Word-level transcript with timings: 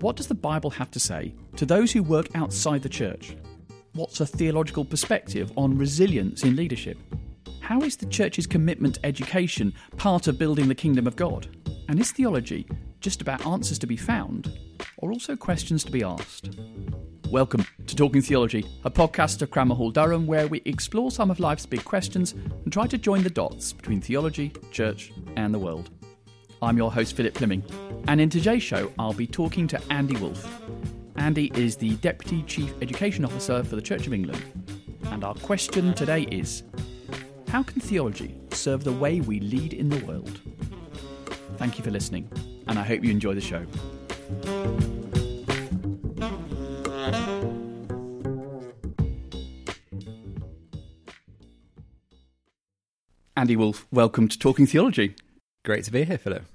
What 0.00 0.14
does 0.14 0.28
the 0.28 0.34
Bible 0.34 0.70
have 0.70 0.92
to 0.92 1.00
say 1.00 1.34
to 1.56 1.66
those 1.66 1.90
who 1.90 2.04
work 2.04 2.28
outside 2.36 2.82
the 2.82 2.88
church? 2.88 3.36
What's 3.94 4.20
a 4.20 4.26
theological 4.26 4.84
perspective 4.84 5.50
on 5.56 5.76
resilience 5.76 6.44
in 6.44 6.54
leadership? 6.54 6.96
How 7.58 7.80
is 7.80 7.96
the 7.96 8.06
church's 8.06 8.46
commitment 8.46 8.94
to 8.94 9.04
education 9.04 9.74
part 9.96 10.28
of 10.28 10.38
building 10.38 10.68
the 10.68 10.74
kingdom 10.76 11.08
of 11.08 11.16
God? 11.16 11.48
And 11.88 11.98
is 11.98 12.12
theology 12.12 12.68
just 13.00 13.22
about 13.22 13.44
answers 13.44 13.76
to 13.80 13.88
be 13.88 13.96
found, 13.96 14.56
or 14.98 15.10
also 15.10 15.34
questions 15.34 15.82
to 15.82 15.90
be 15.90 16.04
asked? 16.04 16.56
Welcome 17.32 17.66
to 17.88 17.96
Talking 17.96 18.22
Theology, 18.22 18.64
a 18.84 18.90
podcast 18.92 19.42
of 19.42 19.50
Cranmer 19.50 19.74
Hall 19.74 19.90
Durham 19.90 20.28
where 20.28 20.46
we 20.46 20.62
explore 20.64 21.10
some 21.10 21.28
of 21.28 21.40
life's 21.40 21.66
big 21.66 21.84
questions 21.84 22.34
and 22.34 22.72
try 22.72 22.86
to 22.86 22.98
join 22.98 23.24
the 23.24 23.30
dots 23.30 23.72
between 23.72 24.00
theology, 24.00 24.52
church, 24.70 25.12
and 25.34 25.52
the 25.52 25.58
world. 25.58 25.90
I'm 26.60 26.76
your 26.76 26.90
host, 26.90 27.14
Philip 27.14 27.34
Plyming, 27.34 27.62
and 28.08 28.20
in 28.20 28.28
today's 28.30 28.64
show, 28.64 28.90
I'll 28.98 29.12
be 29.12 29.28
talking 29.28 29.68
to 29.68 29.80
Andy 29.90 30.16
Wolfe. 30.16 30.60
Andy 31.14 31.52
is 31.54 31.76
the 31.76 31.94
Deputy 31.96 32.42
Chief 32.42 32.72
Education 32.82 33.24
Officer 33.24 33.62
for 33.62 33.76
the 33.76 33.82
Church 33.82 34.08
of 34.08 34.12
England. 34.12 34.42
And 35.04 35.22
our 35.22 35.34
question 35.34 35.94
today 35.94 36.22
is 36.22 36.64
How 37.48 37.62
can 37.62 37.80
theology 37.80 38.34
serve 38.50 38.82
the 38.82 38.92
way 38.92 39.20
we 39.20 39.38
lead 39.38 39.72
in 39.72 39.88
the 39.88 40.04
world? 40.04 40.40
Thank 41.58 41.78
you 41.78 41.84
for 41.84 41.92
listening, 41.92 42.28
and 42.66 42.76
I 42.76 42.82
hope 42.82 43.04
you 43.04 43.12
enjoy 43.12 43.34
the 43.34 43.40
show. 43.40 43.64
Andy 53.36 53.54
Wolfe, 53.54 53.86
welcome 53.92 54.26
to 54.26 54.36
Talking 54.36 54.66
Theology. 54.66 55.14
Great 55.68 55.84
to 55.84 55.92
be 55.92 56.02
here, 56.02 56.16
Philip. 56.16 56.46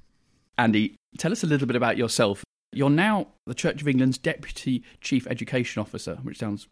Andy, 0.58 0.96
tell 1.20 1.32
us 1.32 1.44
a 1.44 1.46
little 1.46 1.68
bit 1.68 1.76
about 1.76 1.98
yourself. 1.98 2.44
You're 2.72 2.90
now 2.90 3.28
the 3.46 3.54
Church 3.54 3.80
of 3.80 3.88
England's 3.88 4.18
Deputy 4.18 4.84
Chief 5.02 5.28
Education 5.28 5.82
Officer, 5.82 6.16
which 6.24 6.40
sounds 6.40 6.68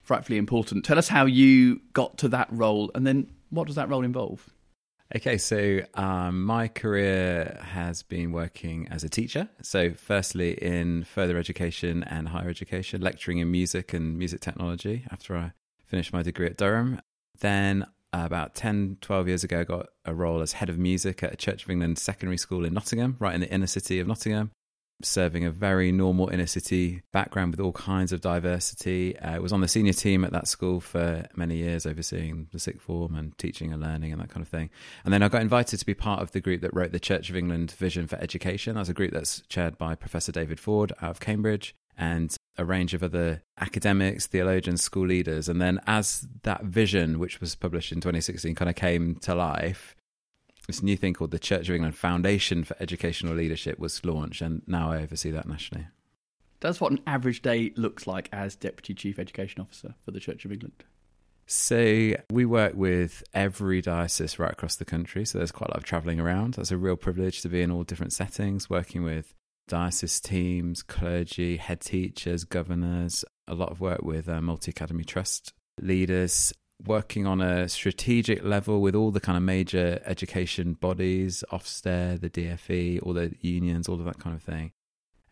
frightfully 0.00 0.38
important. 0.38 0.84
Tell 0.84 0.98
us 0.98 1.08
how 1.08 1.26
you 1.26 1.80
got 1.92 2.16
to 2.18 2.28
that 2.28 2.46
role 2.52 2.92
and 2.94 3.04
then 3.04 3.28
what 3.48 3.66
does 3.66 3.74
that 3.74 3.88
role 3.88 4.04
involve? 4.04 4.48
Okay, 5.16 5.36
so 5.36 5.80
um, 5.94 6.44
my 6.44 6.68
career 6.68 7.58
has 7.60 8.04
been 8.04 8.30
working 8.30 8.86
as 8.88 9.02
a 9.02 9.08
teacher. 9.08 9.48
So, 9.60 9.90
firstly, 9.90 10.52
in 10.62 11.02
further 11.02 11.38
education 11.38 12.04
and 12.04 12.28
higher 12.28 12.48
education, 12.48 13.00
lecturing 13.00 13.38
in 13.38 13.50
music 13.50 13.92
and 13.92 14.16
music 14.16 14.42
technology 14.42 15.06
after 15.10 15.36
I 15.36 15.54
finished 15.86 16.12
my 16.12 16.22
degree 16.22 16.46
at 16.46 16.56
Durham. 16.56 17.00
Then 17.40 17.84
Uh, 18.12 18.22
about 18.24 18.56
10, 18.56 18.98
12 19.00 19.28
years 19.28 19.44
ago, 19.44 19.60
I 19.60 19.64
got 19.64 19.86
a 20.04 20.12
role 20.12 20.40
as 20.40 20.54
head 20.54 20.68
of 20.68 20.78
music 20.78 21.22
at 21.22 21.32
a 21.32 21.36
Church 21.36 21.62
of 21.62 21.70
England 21.70 21.96
secondary 21.96 22.38
school 22.38 22.64
in 22.64 22.74
Nottingham, 22.74 23.16
right 23.20 23.34
in 23.34 23.40
the 23.40 23.52
inner 23.52 23.68
city 23.68 24.00
of 24.00 24.08
Nottingham, 24.08 24.50
serving 25.00 25.44
a 25.44 25.50
very 25.52 25.92
normal 25.92 26.28
inner 26.28 26.48
city 26.48 27.02
background 27.12 27.52
with 27.52 27.60
all 27.60 27.70
kinds 27.70 28.10
of 28.10 28.20
diversity. 28.20 29.16
Uh, 29.16 29.36
I 29.36 29.38
was 29.38 29.52
on 29.52 29.60
the 29.60 29.68
senior 29.68 29.92
team 29.92 30.24
at 30.24 30.32
that 30.32 30.48
school 30.48 30.80
for 30.80 31.24
many 31.36 31.58
years, 31.58 31.86
overseeing 31.86 32.48
the 32.50 32.58
sixth 32.58 32.82
form 32.82 33.14
and 33.14 33.36
teaching 33.38 33.72
and 33.72 33.80
learning 33.80 34.12
and 34.12 34.20
that 34.20 34.30
kind 34.30 34.42
of 34.42 34.48
thing. 34.48 34.70
And 35.04 35.14
then 35.14 35.22
I 35.22 35.28
got 35.28 35.42
invited 35.42 35.78
to 35.78 35.86
be 35.86 35.94
part 35.94 36.20
of 36.20 36.32
the 36.32 36.40
group 36.40 36.62
that 36.62 36.74
wrote 36.74 36.90
the 36.90 36.98
Church 36.98 37.30
of 37.30 37.36
England 37.36 37.70
Vision 37.70 38.08
for 38.08 38.16
Education. 38.16 38.74
That's 38.74 38.88
a 38.88 38.94
group 38.94 39.12
that's 39.12 39.42
chaired 39.48 39.78
by 39.78 39.94
Professor 39.94 40.32
David 40.32 40.58
Ford 40.58 40.92
out 41.00 41.10
of 41.10 41.20
Cambridge. 41.20 41.76
And 41.96 42.34
a 42.56 42.64
range 42.64 42.94
of 42.94 43.02
other 43.02 43.42
academics, 43.58 44.26
theologians, 44.26 44.82
school 44.82 45.06
leaders. 45.06 45.48
And 45.48 45.60
then 45.60 45.80
as 45.86 46.26
that 46.42 46.64
vision, 46.64 47.18
which 47.18 47.40
was 47.40 47.54
published 47.54 47.92
in 47.92 48.00
2016, 48.00 48.54
kind 48.54 48.68
of 48.68 48.76
came 48.76 49.16
to 49.16 49.34
life, 49.34 49.96
this 50.66 50.82
new 50.82 50.96
thing 50.96 51.14
called 51.14 51.30
the 51.30 51.38
Church 51.38 51.68
of 51.68 51.74
England 51.74 51.96
Foundation 51.96 52.64
for 52.64 52.76
Educational 52.80 53.34
Leadership 53.34 53.78
was 53.78 54.04
launched. 54.04 54.40
And 54.40 54.62
now 54.66 54.92
I 54.92 55.02
oversee 55.02 55.30
that 55.30 55.48
nationally. 55.48 55.86
That's 56.60 56.80
what 56.80 56.92
an 56.92 57.00
average 57.06 57.42
day 57.42 57.72
looks 57.76 58.06
like 58.06 58.28
as 58.32 58.54
Deputy 58.54 58.94
Chief 58.94 59.18
Education 59.18 59.62
Officer 59.62 59.94
for 60.04 60.10
the 60.10 60.20
Church 60.20 60.44
of 60.44 60.52
England. 60.52 60.84
So 61.46 62.12
we 62.30 62.44
work 62.44 62.74
with 62.76 63.24
every 63.34 63.80
diocese 63.80 64.38
right 64.38 64.52
across 64.52 64.76
the 64.76 64.84
country. 64.84 65.24
So 65.24 65.38
there's 65.38 65.50
quite 65.50 65.70
a 65.70 65.72
lot 65.72 65.78
of 65.78 65.84
travelling 65.84 66.20
around. 66.20 66.54
That's 66.54 66.70
a 66.70 66.76
real 66.76 66.96
privilege 66.96 67.42
to 67.42 67.48
be 67.48 67.62
in 67.62 67.72
all 67.72 67.82
different 67.82 68.12
settings, 68.12 68.70
working 68.70 69.02
with 69.02 69.34
diocese 69.70 70.20
teams, 70.20 70.82
clergy, 70.82 71.56
head 71.56 71.80
teachers, 71.80 72.44
governors, 72.44 73.24
a 73.46 73.54
lot 73.54 73.70
of 73.70 73.80
work 73.80 74.02
with 74.02 74.28
uh, 74.28 74.42
multi 74.42 74.70
academy 74.70 75.04
trust 75.04 75.52
leaders, 75.80 76.52
working 76.84 77.26
on 77.26 77.40
a 77.40 77.68
strategic 77.68 78.44
level 78.44 78.80
with 78.80 78.96
all 78.96 79.12
the 79.12 79.20
kind 79.20 79.36
of 79.36 79.44
major 79.44 80.02
education 80.04 80.74
bodies, 80.74 81.44
Ofsted, 81.52 82.20
the 82.20 82.28
DFE, 82.28 83.00
all 83.02 83.14
the 83.14 83.32
unions, 83.40 83.88
all 83.88 83.98
of 83.98 84.04
that 84.06 84.18
kind 84.18 84.34
of 84.34 84.42
thing. 84.42 84.72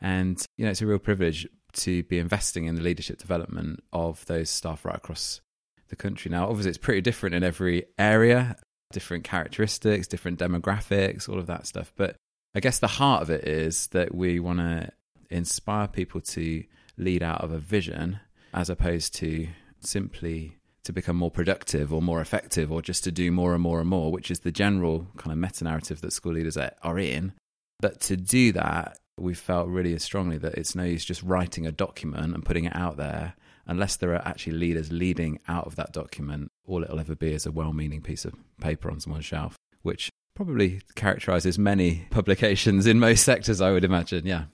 And, 0.01 0.43
you 0.57 0.65
know, 0.65 0.71
it's 0.71 0.83
a 0.83 0.87
real 0.87 1.01
privilege 1.01 1.47
to 1.73 2.05
be 2.05 2.21
investing 2.21 2.67
in 2.67 2.77
the 2.77 2.83
leadership 2.83 3.19
development 3.19 3.81
of 3.93 4.25
those 4.27 4.51
staff 4.51 4.85
right 4.85 4.97
across 4.97 5.41
the 5.89 5.97
country. 5.97 6.31
Now, 6.31 6.49
obviously, 6.49 6.71
it's 6.71 6.79
pretty 6.79 7.01
different 7.01 7.35
in 7.35 7.43
every 7.43 7.87
area, 7.99 8.57
different 8.93 9.25
characteristics, 9.25 10.07
different 10.07 10.39
demographics, 10.39 11.29
all 11.29 11.41
of 11.41 11.47
that 11.47 11.67
stuff. 11.67 11.93
But 11.97 12.17
I 12.55 12.61
guess 12.61 12.79
the 12.79 12.87
heart 12.87 13.23
of 13.23 13.31
it 13.31 13.47
is 13.47 13.89
that 13.89 14.15
we 14.15 14.41
want 14.41 14.59
to 14.59 14.91
inspire 15.31 15.87
people 15.87 16.21
to 16.21 16.65
lead 16.97 17.23
out 17.23 17.43
of 17.43 17.53
a 17.53 17.59
vision 17.59 18.21
as 18.55 18.71
opposed 18.71 19.15
to 19.17 19.49
simply 19.81 20.57
to 20.85 20.93
become 20.93 21.17
more 21.17 21.31
productive 21.31 21.93
or 21.93 22.01
more 22.01 22.21
effective 22.21 22.73
or 22.73 22.81
just 22.81 23.05
to 23.05 23.13
do 23.13 23.31
more 23.31 23.53
and 23.53 23.63
more 23.63 23.81
and 23.81 23.89
more, 23.89 24.11
which 24.11 24.31
is 24.31 24.41
the 24.41 24.51
general 24.51 25.07
kind 25.19 25.33
of 25.33 25.39
meta 25.39 25.65
narrative 25.65 26.01
that 26.01 26.13
school 26.13 26.33
leaders 26.33 26.57
are 26.57 26.99
in. 26.99 27.35
But 27.79 28.01
to 28.03 28.17
do 28.17 28.53
that, 28.53 28.99
we 29.19 29.35
felt 29.35 29.69
really 29.69 29.99
strongly 29.99 30.39
that 30.39 30.55
it's 30.55 30.75
no 30.75 30.85
use 30.85 31.05
just 31.05 31.23
writing 31.23 31.67
a 31.67 31.73
document 31.73 32.35
and 32.35 32.45
putting 32.45 32.65
it 32.65 32.75
out 32.75 32.97
there 32.97 33.35
unless 33.67 33.97
there 33.97 34.15
are 34.15 34.27
actually 34.27 34.55
leaders 34.55 34.91
leading 34.91 35.39
out 35.47 35.67
of 35.67 35.77
that 35.77 35.93
document. 35.93 36.51
All 36.67 36.83
it'll 36.83 37.01
ever 37.01 37.15
be 37.15 37.35
is 37.35 37.45
a 37.45 37.53
well 37.53 37.73
meaning 37.73 38.01
piece 38.01 38.25
of 38.25 38.35
paper 38.61 38.91
on 38.91 39.01
someone's 39.01 39.27
shelf, 39.27 39.57
which 39.83 40.11
probably 40.39 40.81
characterizes 40.95 41.59
many 41.59 42.07
publications 42.11 42.87
in 42.87 43.01
most 43.01 43.25
sectors, 43.25 43.61
I 43.61 43.73
would 43.73 43.83
imagine. 43.83 44.25
Yeah. 44.25 44.45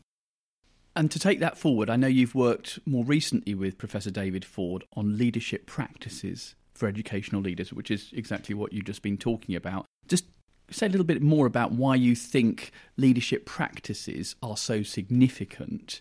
And 0.96 1.10
to 1.10 1.18
take 1.18 1.40
that 1.40 1.58
forward, 1.58 1.90
I 1.90 1.96
know 1.96 2.06
you've 2.06 2.34
worked 2.34 2.78
more 2.86 3.04
recently 3.04 3.54
with 3.54 3.76
Professor 3.76 4.10
David 4.10 4.46
Ford 4.46 4.84
on 4.96 5.18
leadership 5.18 5.66
practices 5.66 6.54
for 6.72 6.88
educational 6.88 7.42
leaders, 7.42 7.70
which 7.70 7.90
is 7.90 8.08
exactly 8.14 8.54
what 8.54 8.72
you've 8.72 8.86
just 8.86 9.02
been 9.02 9.18
talking 9.18 9.54
about. 9.54 9.84
Just 10.08 10.24
say 10.70 10.86
a 10.86 10.88
little 10.88 11.04
bit 11.04 11.20
more 11.20 11.44
about 11.44 11.72
why 11.72 11.96
you 11.96 12.16
think 12.16 12.72
leadership 12.96 13.44
practices 13.44 14.36
are 14.42 14.56
so 14.56 14.82
significant 14.82 16.00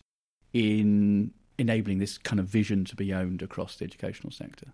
in 0.54 1.34
enabling 1.58 2.00
this 2.00 2.18
kind 2.18 2.40
of 2.40 2.46
vision 2.46 2.86
to 2.86 2.96
be 2.96 3.14
owned 3.14 3.42
across 3.42 3.76
the 3.76 3.84
educational 3.84 4.32
sector. 4.32 4.68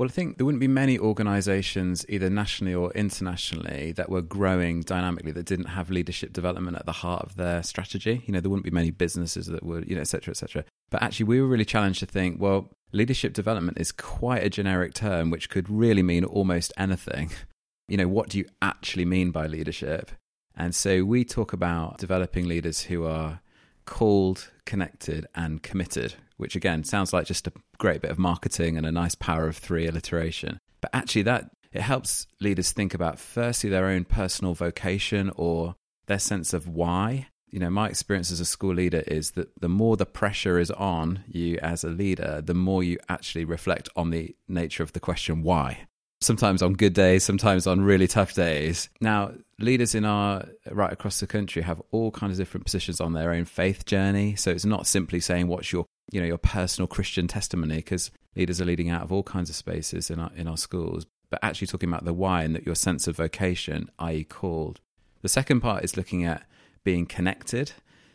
Well, 0.00 0.08
I 0.08 0.12
think 0.12 0.38
there 0.38 0.46
wouldn't 0.46 0.60
be 0.60 0.66
many 0.66 0.98
organisations, 0.98 2.06
either 2.08 2.30
nationally 2.30 2.74
or 2.74 2.90
internationally, 2.92 3.92
that 3.92 4.08
were 4.08 4.22
growing 4.22 4.80
dynamically 4.80 5.30
that 5.32 5.44
didn't 5.44 5.66
have 5.66 5.90
leadership 5.90 6.32
development 6.32 6.78
at 6.78 6.86
the 6.86 6.92
heart 6.92 7.26
of 7.26 7.36
their 7.36 7.62
strategy. 7.62 8.22
You 8.24 8.32
know, 8.32 8.40
there 8.40 8.48
wouldn't 8.48 8.64
be 8.64 8.70
many 8.70 8.90
businesses 8.90 9.48
that 9.48 9.62
would, 9.62 9.86
you 9.90 9.96
know, 9.96 10.00
et 10.00 10.08
cetera, 10.08 10.32
et 10.32 10.38
cetera. 10.38 10.64
But 10.88 11.02
actually, 11.02 11.26
we 11.26 11.42
were 11.42 11.46
really 11.46 11.66
challenged 11.66 12.00
to 12.00 12.06
think, 12.06 12.40
well, 12.40 12.70
leadership 12.92 13.34
development 13.34 13.76
is 13.78 13.92
quite 13.92 14.42
a 14.42 14.48
generic 14.48 14.94
term, 14.94 15.28
which 15.28 15.50
could 15.50 15.68
really 15.68 16.02
mean 16.02 16.24
almost 16.24 16.72
anything. 16.78 17.30
You 17.88 17.96
know, 17.96 18.06
what 18.06 18.28
do 18.28 18.38
you 18.38 18.44
actually 18.62 19.04
mean 19.04 19.32
by 19.32 19.48
leadership? 19.48 20.12
And 20.54 20.76
so 20.76 21.02
we 21.02 21.24
talk 21.24 21.52
about 21.52 21.98
developing 21.98 22.46
leaders 22.46 22.82
who 22.82 23.04
are 23.04 23.40
called, 23.84 24.52
connected, 24.64 25.26
and 25.34 25.60
committed, 25.60 26.14
which 26.40 26.56
again 26.56 26.82
sounds 26.82 27.12
like 27.12 27.26
just 27.26 27.46
a 27.46 27.52
great 27.78 28.00
bit 28.00 28.10
of 28.10 28.18
marketing 28.18 28.76
and 28.76 28.86
a 28.86 28.92
nice 28.92 29.14
power 29.14 29.46
of 29.46 29.56
three 29.56 29.86
alliteration. 29.86 30.58
But 30.80 30.90
actually, 30.94 31.22
that 31.22 31.50
it 31.72 31.82
helps 31.82 32.26
leaders 32.40 32.72
think 32.72 32.94
about 32.94 33.18
firstly 33.18 33.70
their 33.70 33.86
own 33.86 34.04
personal 34.04 34.54
vocation 34.54 35.30
or 35.36 35.76
their 36.06 36.18
sense 36.18 36.52
of 36.52 36.66
why. 36.66 37.28
You 37.50 37.60
know, 37.60 37.70
my 37.70 37.88
experience 37.88 38.30
as 38.30 38.40
a 38.40 38.44
school 38.44 38.74
leader 38.74 39.02
is 39.06 39.32
that 39.32 39.48
the 39.60 39.68
more 39.68 39.96
the 39.96 40.06
pressure 40.06 40.58
is 40.58 40.70
on 40.70 41.24
you 41.28 41.58
as 41.62 41.84
a 41.84 41.88
leader, 41.88 42.40
the 42.40 42.54
more 42.54 42.82
you 42.82 42.98
actually 43.08 43.44
reflect 43.44 43.88
on 43.94 44.10
the 44.10 44.34
nature 44.48 44.82
of 44.82 44.92
the 44.92 45.00
question 45.00 45.42
why 45.42 45.86
sometimes 46.20 46.62
on 46.62 46.74
good 46.74 46.92
days, 46.92 47.24
sometimes 47.24 47.66
on 47.66 47.80
really 47.80 48.06
tough 48.06 48.34
days. 48.34 48.88
Now, 49.00 49.32
leaders 49.58 49.94
in 49.94 50.04
our 50.04 50.44
right 50.70 50.92
across 50.92 51.20
the 51.20 51.26
country 51.26 51.62
have 51.62 51.82
all 51.90 52.10
kinds 52.10 52.32
of 52.32 52.38
different 52.38 52.66
positions 52.66 53.00
on 53.00 53.12
their 53.12 53.32
own 53.32 53.44
faith 53.44 53.86
journey. 53.86 54.36
So 54.36 54.50
it's 54.50 54.64
not 54.64 54.86
simply 54.86 55.20
saying 55.20 55.48
what's 55.48 55.72
your 55.72 55.86
you 56.10 56.20
know 56.20 56.26
your 56.26 56.38
personal 56.38 56.86
Christian 56.86 57.28
testimony 57.28 57.76
because 57.76 58.10
leaders 58.36 58.60
are 58.60 58.64
leading 58.64 58.90
out 58.90 59.02
of 59.02 59.12
all 59.12 59.22
kinds 59.22 59.50
of 59.50 59.56
spaces 59.56 60.10
in 60.10 60.18
our 60.18 60.30
in 60.36 60.48
our 60.48 60.56
schools, 60.56 61.06
but 61.30 61.40
actually 61.42 61.66
talking 61.66 61.88
about 61.88 62.04
the 62.04 62.14
why 62.14 62.42
and 62.42 62.54
that 62.54 62.66
your 62.66 62.74
sense 62.74 63.06
of 63.06 63.16
vocation, 63.16 63.90
i.e., 63.98 64.24
called. 64.24 64.80
The 65.22 65.28
second 65.28 65.60
part 65.60 65.84
is 65.84 65.96
looking 65.96 66.24
at 66.24 66.46
being 66.84 67.06
connected. 67.06 67.72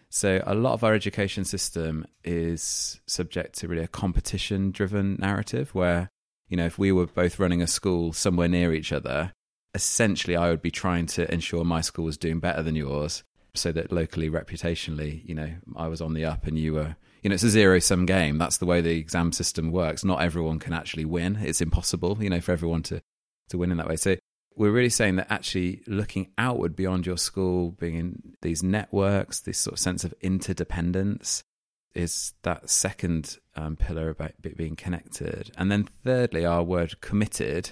So 0.09 0.41
a 0.45 0.55
lot 0.55 0.73
of 0.73 0.83
our 0.83 0.93
education 0.93 1.43
system 1.43 2.05
is 2.23 3.01
subject 3.05 3.57
to 3.59 3.67
really 3.67 3.83
a 3.83 3.87
competition 3.87 4.71
driven 4.71 5.17
narrative 5.19 5.75
where 5.75 6.09
you 6.47 6.57
know, 6.57 6.65
if 6.65 6.77
we 6.77 6.91
were 6.91 7.07
both 7.07 7.39
running 7.39 7.61
a 7.61 7.67
school 7.67 8.13
somewhere 8.13 8.47
near 8.47 8.73
each 8.73 8.91
other, 8.91 9.33
essentially 9.73 10.35
I 10.35 10.49
would 10.49 10.61
be 10.61 10.71
trying 10.71 11.05
to 11.07 11.31
ensure 11.33 11.63
my 11.63 11.81
school 11.81 12.05
was 12.05 12.17
doing 12.17 12.39
better 12.39 12.63
than 12.63 12.75
yours. 12.75 13.23
so 13.55 13.71
that 13.71 13.91
locally, 13.91 14.29
reputationally, 14.29 15.27
you 15.27 15.33
know, 15.33 15.49
I 15.77 15.87
was 15.87 16.01
on 16.01 16.13
the 16.13 16.25
up 16.25 16.45
and 16.45 16.59
you 16.59 16.73
were, 16.73 16.97
you 17.25 17.29
know, 17.29 17.33
it's 17.33 17.43
a 17.43 17.49
zero 17.49 17.79
sum 17.79 18.05
game. 18.05 18.37
That's 18.37 18.57
the 18.57 18.67
way 18.67 18.81
the 18.81 18.99
exam 18.99 19.31
system 19.31 19.71
works. 19.71 20.05
Not 20.05 20.21
everyone 20.21 20.59
can 20.59 20.73
actually 20.73 21.05
win. 21.05 21.37
It's 21.41 21.59
impossible, 21.59 22.19
you 22.21 22.29
know, 22.29 22.39
for 22.39 22.51
everyone 22.51 22.83
to, 22.83 23.01
to 23.49 23.57
win 23.57 23.71
in 23.71 23.77
that 23.77 23.87
way. 23.87 23.95
So 23.95 24.17
we're 24.55 24.69
really 24.69 24.91
saying 24.91 25.15
that 25.15 25.31
actually 25.31 25.81
looking 25.87 26.27
outward 26.37 26.75
beyond 26.75 27.07
your 27.07 27.17
school, 27.17 27.71
being 27.71 27.95
in 27.95 28.35
these 28.43 28.61
networks, 28.61 29.39
this 29.39 29.57
sort 29.57 29.73
of 29.73 29.79
sense 29.79 30.03
of 30.03 30.13
interdependence 30.21 31.43
is 31.95 32.35
that 32.43 32.69
second 32.69 33.39
um, 33.55 33.75
pillar 33.75 34.09
about 34.09 34.33
being 34.55 34.75
connected. 34.75 35.49
And 35.57 35.71
then 35.71 35.89
thirdly, 36.03 36.45
our 36.45 36.61
word 36.61 37.01
committed 37.01 37.71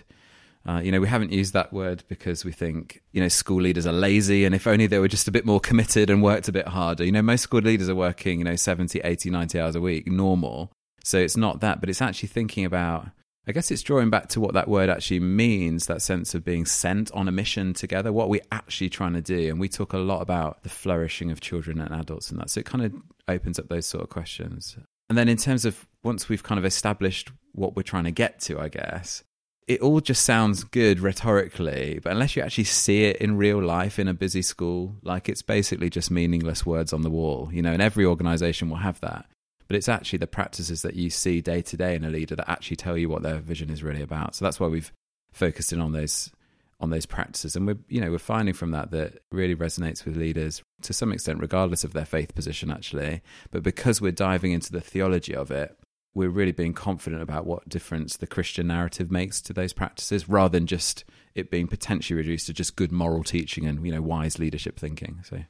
uh, 0.67 0.79
you 0.83 0.91
know, 0.91 1.01
we 1.01 1.07
haven't 1.07 1.31
used 1.31 1.53
that 1.53 1.73
word 1.73 2.03
because 2.07 2.45
we 2.45 2.51
think, 2.51 3.01
you 3.11 3.19
know, 3.19 3.27
school 3.27 3.61
leaders 3.61 3.85
are 3.85 3.93
lazy 3.93 4.45
and 4.45 4.55
if 4.55 4.65
only 4.65 4.87
they 4.87 4.99
were 4.99 5.09
just 5.09 5.27
a 5.27 5.31
bit 5.31 5.45
more 5.45 5.59
committed 5.59 6.09
and 6.09 6.23
worked 6.23 6.47
a 6.47 6.53
bit 6.53 6.69
harder. 6.69 7.03
You 7.03 7.11
know, 7.11 7.21
most 7.21 7.41
school 7.41 7.59
leaders 7.59 7.89
are 7.89 7.95
working, 7.95 8.39
you 8.39 8.45
know, 8.45 8.55
70, 8.55 9.01
80, 9.03 9.29
90 9.29 9.59
hours 9.59 9.75
a 9.75 9.81
week, 9.81 10.07
normal. 10.07 10.71
So 11.03 11.17
it's 11.17 11.35
not 11.35 11.59
that, 11.59 11.81
but 11.81 11.89
it's 11.89 12.01
actually 12.01 12.29
thinking 12.29 12.63
about, 12.63 13.07
I 13.45 13.51
guess 13.51 13.71
it's 13.71 13.81
drawing 13.81 14.09
back 14.09 14.29
to 14.29 14.39
what 14.39 14.53
that 14.53 14.69
word 14.69 14.89
actually 14.89 15.19
means 15.19 15.87
that 15.87 16.01
sense 16.01 16.33
of 16.33 16.45
being 16.45 16.65
sent 16.65 17.11
on 17.11 17.27
a 17.27 17.31
mission 17.33 17.73
together, 17.73 18.13
what 18.13 18.29
we're 18.29 18.39
we 18.39 18.47
actually 18.53 18.89
trying 18.89 19.13
to 19.13 19.21
do. 19.21 19.49
And 19.49 19.59
we 19.59 19.67
talk 19.67 19.91
a 19.91 19.97
lot 19.97 20.21
about 20.21 20.63
the 20.63 20.69
flourishing 20.69 21.29
of 21.29 21.41
children 21.41 21.81
and 21.81 21.93
adults 21.93 22.31
and 22.31 22.39
that. 22.39 22.49
So 22.49 22.61
it 22.61 22.65
kind 22.65 22.85
of 22.85 22.93
opens 23.27 23.59
up 23.59 23.67
those 23.67 23.85
sort 23.85 24.01
of 24.01 24.09
questions. 24.09 24.77
And 25.09 25.17
then 25.17 25.27
in 25.27 25.35
terms 25.35 25.65
of 25.65 25.85
once 26.03 26.29
we've 26.29 26.41
kind 26.41 26.57
of 26.57 26.63
established 26.63 27.31
what 27.51 27.75
we're 27.75 27.83
trying 27.83 28.05
to 28.05 28.11
get 28.11 28.39
to, 28.41 28.61
I 28.61 28.69
guess, 28.69 29.25
it 29.67 29.81
all 29.81 30.01
just 30.01 30.23
sounds 30.25 30.63
good 30.63 30.99
rhetorically, 30.99 31.99
but 32.03 32.11
unless 32.11 32.35
you 32.35 32.41
actually 32.41 32.65
see 32.65 33.05
it 33.05 33.17
in 33.17 33.37
real 33.37 33.61
life 33.61 33.99
in 33.99 34.07
a 34.07 34.13
busy 34.13 34.41
school, 34.41 34.95
like 35.03 35.29
it's 35.29 35.41
basically 35.41 35.89
just 35.89 36.11
meaningless 36.11 36.65
words 36.65 36.93
on 36.93 37.01
the 37.01 37.09
wall, 37.09 37.49
you 37.51 37.61
know, 37.61 37.71
and 37.71 37.81
every 37.81 38.05
organization 38.05 38.69
will 38.69 38.77
have 38.77 38.99
that. 39.01 39.25
But 39.67 39.77
it's 39.77 39.89
actually 39.89 40.19
the 40.19 40.27
practices 40.27 40.81
that 40.81 40.95
you 40.95 41.09
see 41.09 41.41
day 41.41 41.61
to 41.61 41.77
day 41.77 41.95
in 41.95 42.03
a 42.03 42.09
leader 42.09 42.35
that 42.35 42.49
actually 42.49 42.77
tell 42.77 42.97
you 42.97 43.09
what 43.09 43.23
their 43.23 43.39
vision 43.39 43.69
is 43.69 43.83
really 43.83 44.01
about. 44.01 44.35
So 44.35 44.45
that's 44.45 44.59
why 44.59 44.67
we've 44.67 44.91
focused 45.31 45.73
in 45.73 45.79
on 45.79 45.93
those 45.93 46.31
on 46.79 46.89
those 46.89 47.05
practices. 47.05 47.55
And 47.55 47.65
we're 47.65 47.77
you 47.87 48.01
know, 48.01 48.11
we're 48.11 48.19
finding 48.19 48.53
from 48.53 48.71
that 48.71 48.91
that 48.91 49.19
really 49.31 49.55
resonates 49.55 50.05
with 50.05 50.17
leaders 50.17 50.61
to 50.81 50.93
some 50.93 51.13
extent, 51.13 51.39
regardless 51.39 51.83
of 51.83 51.93
their 51.93 52.05
faith 52.05 52.35
position 52.35 52.69
actually. 52.69 53.21
But 53.51 53.63
because 53.63 54.01
we're 54.01 54.11
diving 54.11 54.51
into 54.51 54.71
the 54.71 54.81
theology 54.81 55.33
of 55.33 55.49
it, 55.49 55.77
we're 56.15 56.29
really 56.29 56.51
being 56.51 56.73
confident 56.73 57.21
about 57.21 57.45
what 57.45 57.67
difference 57.67 58.17
the 58.17 58.27
Christian 58.27 58.67
narrative 58.67 59.11
makes 59.11 59.41
to 59.41 59.53
those 59.53 59.73
practices, 59.73 60.29
rather 60.29 60.57
than 60.57 60.67
just 60.67 61.03
it 61.35 61.49
being 61.49 61.67
potentially 61.67 62.17
reduced 62.17 62.47
to 62.47 62.53
just 62.53 62.75
good 62.75 62.91
moral 62.91 63.23
teaching 63.23 63.65
and 63.65 63.85
you 63.85 63.91
know 63.91 64.01
wise 64.01 64.37
leadership 64.37 64.79
thinking. 64.79 65.21
So, 65.23 65.43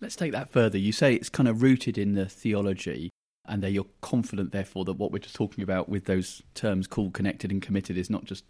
let's 0.00 0.16
take 0.16 0.32
that 0.32 0.50
further. 0.50 0.78
You 0.78 0.92
say 0.92 1.14
it's 1.14 1.28
kind 1.28 1.48
of 1.48 1.62
rooted 1.62 1.98
in 1.98 2.14
the 2.14 2.26
theology, 2.26 3.10
and 3.46 3.62
that 3.62 3.72
you're 3.72 3.86
confident, 4.00 4.52
therefore, 4.52 4.84
that 4.86 4.94
what 4.94 5.12
we're 5.12 5.18
just 5.18 5.36
talking 5.36 5.62
about 5.62 5.88
with 5.88 6.06
those 6.06 6.42
terms 6.54 6.86
called 6.86 7.12
connected 7.12 7.50
and 7.50 7.60
committed 7.60 7.96
is 7.98 8.08
not 8.08 8.24
just 8.24 8.44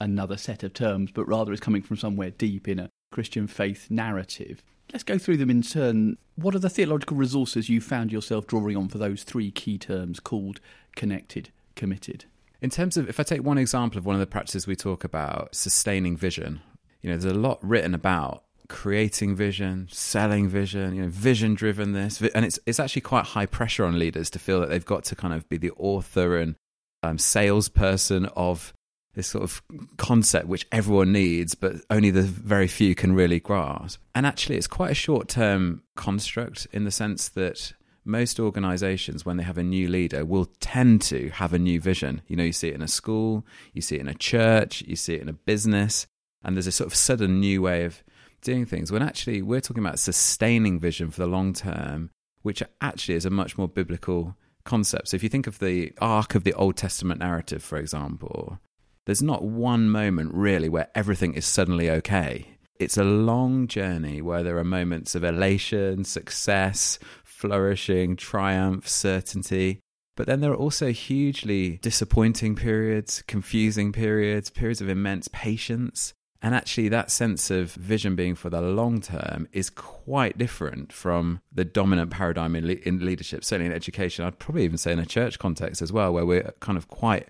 another 0.00 0.36
set 0.36 0.62
of 0.62 0.72
terms, 0.72 1.10
but 1.12 1.28
rather 1.28 1.52
is 1.52 1.60
coming 1.60 1.82
from 1.82 1.96
somewhere 1.96 2.30
deep 2.30 2.66
in 2.66 2.78
a 2.78 2.88
Christian 3.12 3.46
faith 3.46 3.90
narrative. 3.90 4.62
Let's 4.92 5.04
go 5.04 5.18
through 5.18 5.36
them 5.36 5.50
in 5.50 5.62
turn. 5.62 6.18
What 6.34 6.54
are 6.54 6.58
the 6.58 6.70
theological 6.70 7.16
resources 7.16 7.68
you 7.68 7.80
found 7.80 8.10
yourself 8.10 8.46
drawing 8.46 8.76
on 8.76 8.88
for 8.88 8.98
those 8.98 9.22
three 9.22 9.50
key 9.50 9.78
terms 9.78 10.18
called 10.18 10.60
connected, 10.96 11.50
committed? 11.76 12.24
In 12.60 12.70
terms 12.70 12.96
of, 12.96 13.08
if 13.08 13.20
I 13.20 13.22
take 13.22 13.42
one 13.42 13.58
example 13.58 13.98
of 13.98 14.04
one 14.04 14.16
of 14.16 14.20
the 14.20 14.26
practices 14.26 14.66
we 14.66 14.76
talk 14.76 15.04
about, 15.04 15.54
sustaining 15.54 16.16
vision, 16.16 16.60
you 17.02 17.10
know, 17.10 17.16
there's 17.16 17.32
a 17.32 17.38
lot 17.38 17.58
written 17.62 17.94
about 17.94 18.44
creating 18.68 19.34
vision, 19.34 19.88
selling 19.90 20.48
vision, 20.48 20.94
you 20.94 21.02
know, 21.02 21.08
vision 21.08 21.54
driven 21.54 21.92
this. 21.92 22.20
And 22.34 22.44
it's, 22.44 22.58
it's 22.66 22.80
actually 22.80 23.02
quite 23.02 23.26
high 23.26 23.46
pressure 23.46 23.84
on 23.84 23.98
leaders 23.98 24.28
to 24.30 24.38
feel 24.38 24.60
that 24.60 24.68
they've 24.68 24.84
got 24.84 25.04
to 25.04 25.16
kind 25.16 25.34
of 25.34 25.48
be 25.48 25.56
the 25.56 25.72
author 25.72 26.36
and 26.36 26.56
um, 27.02 27.18
salesperson 27.18 28.26
of 28.36 28.72
this 29.14 29.26
sort 29.26 29.44
of 29.44 29.62
concept 29.96 30.46
which 30.46 30.66
everyone 30.70 31.12
needs, 31.12 31.54
but 31.54 31.76
only 31.90 32.10
the 32.10 32.22
very 32.22 32.68
few 32.68 32.94
can 32.94 33.12
really 33.12 33.40
grasp. 33.40 34.00
And 34.14 34.24
actually, 34.26 34.56
it's 34.56 34.66
quite 34.66 34.90
a 34.90 34.94
short 34.94 35.28
term 35.28 35.82
construct 35.96 36.66
in 36.72 36.84
the 36.84 36.90
sense 36.90 37.28
that 37.30 37.72
most 38.04 38.40
organizations, 38.40 39.26
when 39.26 39.36
they 39.36 39.42
have 39.42 39.58
a 39.58 39.62
new 39.62 39.88
leader, 39.88 40.24
will 40.24 40.46
tend 40.60 41.02
to 41.02 41.28
have 41.30 41.52
a 41.52 41.58
new 41.58 41.80
vision. 41.80 42.22
You 42.28 42.36
know, 42.36 42.44
you 42.44 42.52
see 42.52 42.68
it 42.68 42.74
in 42.74 42.82
a 42.82 42.88
school, 42.88 43.44
you 43.72 43.82
see 43.82 43.96
it 43.96 44.00
in 44.00 44.08
a 44.08 44.14
church, 44.14 44.82
you 44.82 44.96
see 44.96 45.14
it 45.14 45.22
in 45.22 45.28
a 45.28 45.34
business, 45.34 46.06
and 46.42 46.56
there's 46.56 46.66
a 46.66 46.72
sort 46.72 46.86
of 46.86 46.94
sudden 46.94 47.40
new 47.40 47.62
way 47.62 47.84
of 47.84 48.02
doing 48.42 48.64
things. 48.64 48.90
When 48.90 49.02
actually, 49.02 49.42
we're 49.42 49.60
talking 49.60 49.84
about 49.84 49.98
sustaining 49.98 50.80
vision 50.80 51.10
for 51.10 51.20
the 51.20 51.26
long 51.26 51.52
term, 51.52 52.10
which 52.42 52.62
actually 52.80 53.16
is 53.16 53.26
a 53.26 53.30
much 53.30 53.58
more 53.58 53.68
biblical 53.68 54.36
concept. 54.64 55.08
So 55.08 55.16
if 55.16 55.22
you 55.22 55.28
think 55.28 55.46
of 55.46 55.58
the 55.58 55.92
arc 56.00 56.34
of 56.34 56.44
the 56.44 56.54
Old 56.54 56.76
Testament 56.76 57.20
narrative, 57.20 57.62
for 57.62 57.76
example, 57.76 58.58
there's 59.06 59.22
not 59.22 59.42
one 59.42 59.88
moment 59.90 60.32
really 60.34 60.68
where 60.68 60.88
everything 60.94 61.34
is 61.34 61.46
suddenly 61.46 61.90
okay. 61.90 62.46
It's 62.78 62.96
a 62.96 63.04
long 63.04 63.66
journey 63.66 64.22
where 64.22 64.42
there 64.42 64.56
are 64.58 64.64
moments 64.64 65.14
of 65.14 65.22
elation, 65.22 66.04
success, 66.04 66.98
flourishing, 67.24 68.16
triumph, 68.16 68.88
certainty. 68.88 69.80
But 70.16 70.26
then 70.26 70.40
there 70.40 70.52
are 70.52 70.56
also 70.56 70.92
hugely 70.92 71.78
disappointing 71.78 72.54
periods, 72.54 73.22
confusing 73.26 73.92
periods, 73.92 74.50
periods 74.50 74.80
of 74.80 74.88
immense 74.88 75.28
patience. 75.28 76.12
And 76.42 76.54
actually, 76.54 76.88
that 76.88 77.10
sense 77.10 77.50
of 77.50 77.72
vision 77.72 78.16
being 78.16 78.34
for 78.34 78.48
the 78.48 78.62
long 78.62 79.00
term 79.02 79.46
is 79.52 79.68
quite 79.68 80.38
different 80.38 80.92
from 80.92 81.40
the 81.52 81.66
dominant 81.66 82.10
paradigm 82.10 82.56
in, 82.56 82.66
le- 82.66 82.80
in 82.84 83.04
leadership, 83.04 83.44
certainly 83.44 83.70
in 83.70 83.76
education. 83.76 84.24
I'd 84.24 84.38
probably 84.38 84.64
even 84.64 84.78
say 84.78 84.92
in 84.92 84.98
a 84.98 85.06
church 85.06 85.38
context 85.38 85.82
as 85.82 85.92
well, 85.92 86.12
where 86.12 86.24
we're 86.24 86.54
kind 86.60 86.78
of 86.78 86.88
quite 86.88 87.28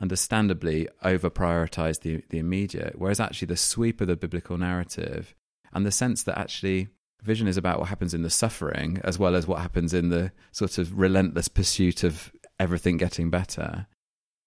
understandably 0.00 0.88
over 1.02 1.30
prioritize 1.30 2.00
the, 2.00 2.22
the 2.30 2.38
immediate, 2.38 2.94
whereas 2.96 3.20
actually 3.20 3.46
the 3.46 3.56
sweep 3.56 4.00
of 4.00 4.06
the 4.06 4.16
biblical 4.16 4.56
narrative 4.56 5.34
and 5.72 5.84
the 5.84 5.90
sense 5.90 6.22
that 6.22 6.38
actually 6.38 6.88
vision 7.22 7.48
is 7.48 7.56
about 7.56 7.78
what 7.80 7.88
happens 7.88 8.14
in 8.14 8.22
the 8.22 8.30
suffering 8.30 9.00
as 9.02 9.18
well 9.18 9.34
as 9.34 9.46
what 9.46 9.60
happens 9.60 9.92
in 9.92 10.08
the 10.08 10.30
sort 10.52 10.78
of 10.78 10.98
relentless 10.98 11.48
pursuit 11.48 12.04
of 12.04 12.32
everything 12.60 12.96
getting 12.96 13.30
better. 13.30 13.86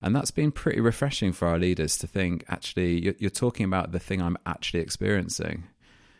And 0.02 0.16
that's 0.16 0.32
been 0.32 0.52
pretty 0.52 0.80
refreshing 0.80 1.32
for 1.32 1.48
our 1.48 1.60
leaders 1.60 1.98
to 1.98 2.08
think 2.08 2.44
actually, 2.48 3.16
you're 3.20 3.30
talking 3.30 3.66
about 3.66 3.92
the 3.92 4.00
thing 4.00 4.22
I'm 4.22 4.38
actually 4.46 4.80
experiencing. 4.80 5.66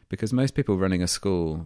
Because 0.10 0.34
most 0.34 0.54
people 0.54 0.78
running 0.78 1.02
a 1.02 1.08
school, 1.08 1.66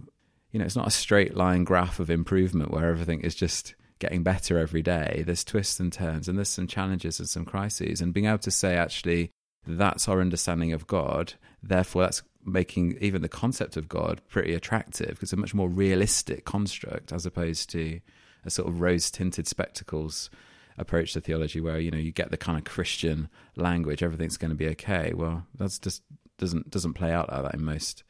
you 0.52 0.60
know, 0.60 0.66
it's 0.66 0.76
not 0.76 0.88
a 0.88 0.92
straight 0.92 1.36
line 1.36 1.64
graph 1.64 2.00
of 2.00 2.10
improvement 2.10 2.72
where 2.72 2.88
everything 2.90 3.22
is 3.22 3.36
just 3.36 3.76
getting 4.00 4.24
better 4.24 4.58
every 4.58 4.82
day. 4.82 5.24
There's 5.26 5.44
twists 5.44 5.80
and 5.80 5.92
turns, 5.92 6.28
and 6.28 6.38
there's 6.38 6.50
some 6.50 6.68
challenges 6.68 7.20
and 7.20 7.30
some 7.30 7.46
crises. 7.46 8.02
And 8.02 8.14
being 8.14 8.26
able 8.26 8.40
to 8.40 8.52
say, 8.52 8.76
actually, 8.76 9.32
that's 9.66 10.08
our 10.08 10.22
understanding 10.22 10.74
of 10.74 10.88
God. 10.88 11.34
Therefore, 11.64 12.04
that's 12.04 12.24
making 12.46 12.98
even 13.02 13.22
the 13.22 13.30
concept 13.30 13.76
of 13.76 13.90
God 13.90 14.22
pretty 14.28 14.54
attractive 14.54 15.10
because 15.10 15.24
it's 15.24 15.34
a 15.34 15.38
much 15.38 15.56
more 15.56 15.70
realistic 15.70 16.46
construct 16.46 17.12
as 17.12 17.26
opposed 17.26 17.70
to 17.72 18.00
a 18.46 18.50
sort 18.52 18.70
of 18.70 18.80
rose 18.80 19.10
tinted 19.10 19.48
spectacles 19.48 20.30
approach 20.78 21.14
to 21.14 21.22
theology 21.22 21.60
where 21.60 21.80
you 21.80 21.90
know 21.90 21.98
you 21.98 22.12
get 22.12 22.32
the 22.32 22.38
kind 22.38 22.58
of 22.58 22.64
Christian 22.64 23.30
language, 23.56 24.04
everything's 24.04 24.38
going 24.38 24.50
to 24.50 24.56
be 24.56 24.68
okay. 24.70 25.14
Well, 25.16 25.46
that's 25.58 25.80
just 25.80 26.04
doesn't 26.38 26.70
doesn't 26.70 26.94
play 26.94 27.12
out 27.12 27.32
like 27.32 27.44
that 27.44 27.56
in 27.56 27.64
most 27.64 28.04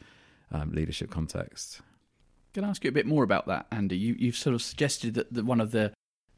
um, 0.51 0.71
leadership 0.71 1.09
contexts. 1.09 1.81
Can 2.55 2.63
I 2.63 2.69
ask 2.69 2.85
you 2.85 2.88
a 2.88 2.93
bit 2.93 3.05
more 3.05 3.25
about 3.25 3.47
that, 3.47 3.67
Andy? 3.69 3.97
You, 3.97 4.15
you've 4.17 4.38
sort 4.38 4.53
of 4.53 4.62
suggested 4.62 5.15
that, 5.15 5.33
that 5.33 5.43
one 5.43 5.59
of 5.59 5.71
the 5.71 5.91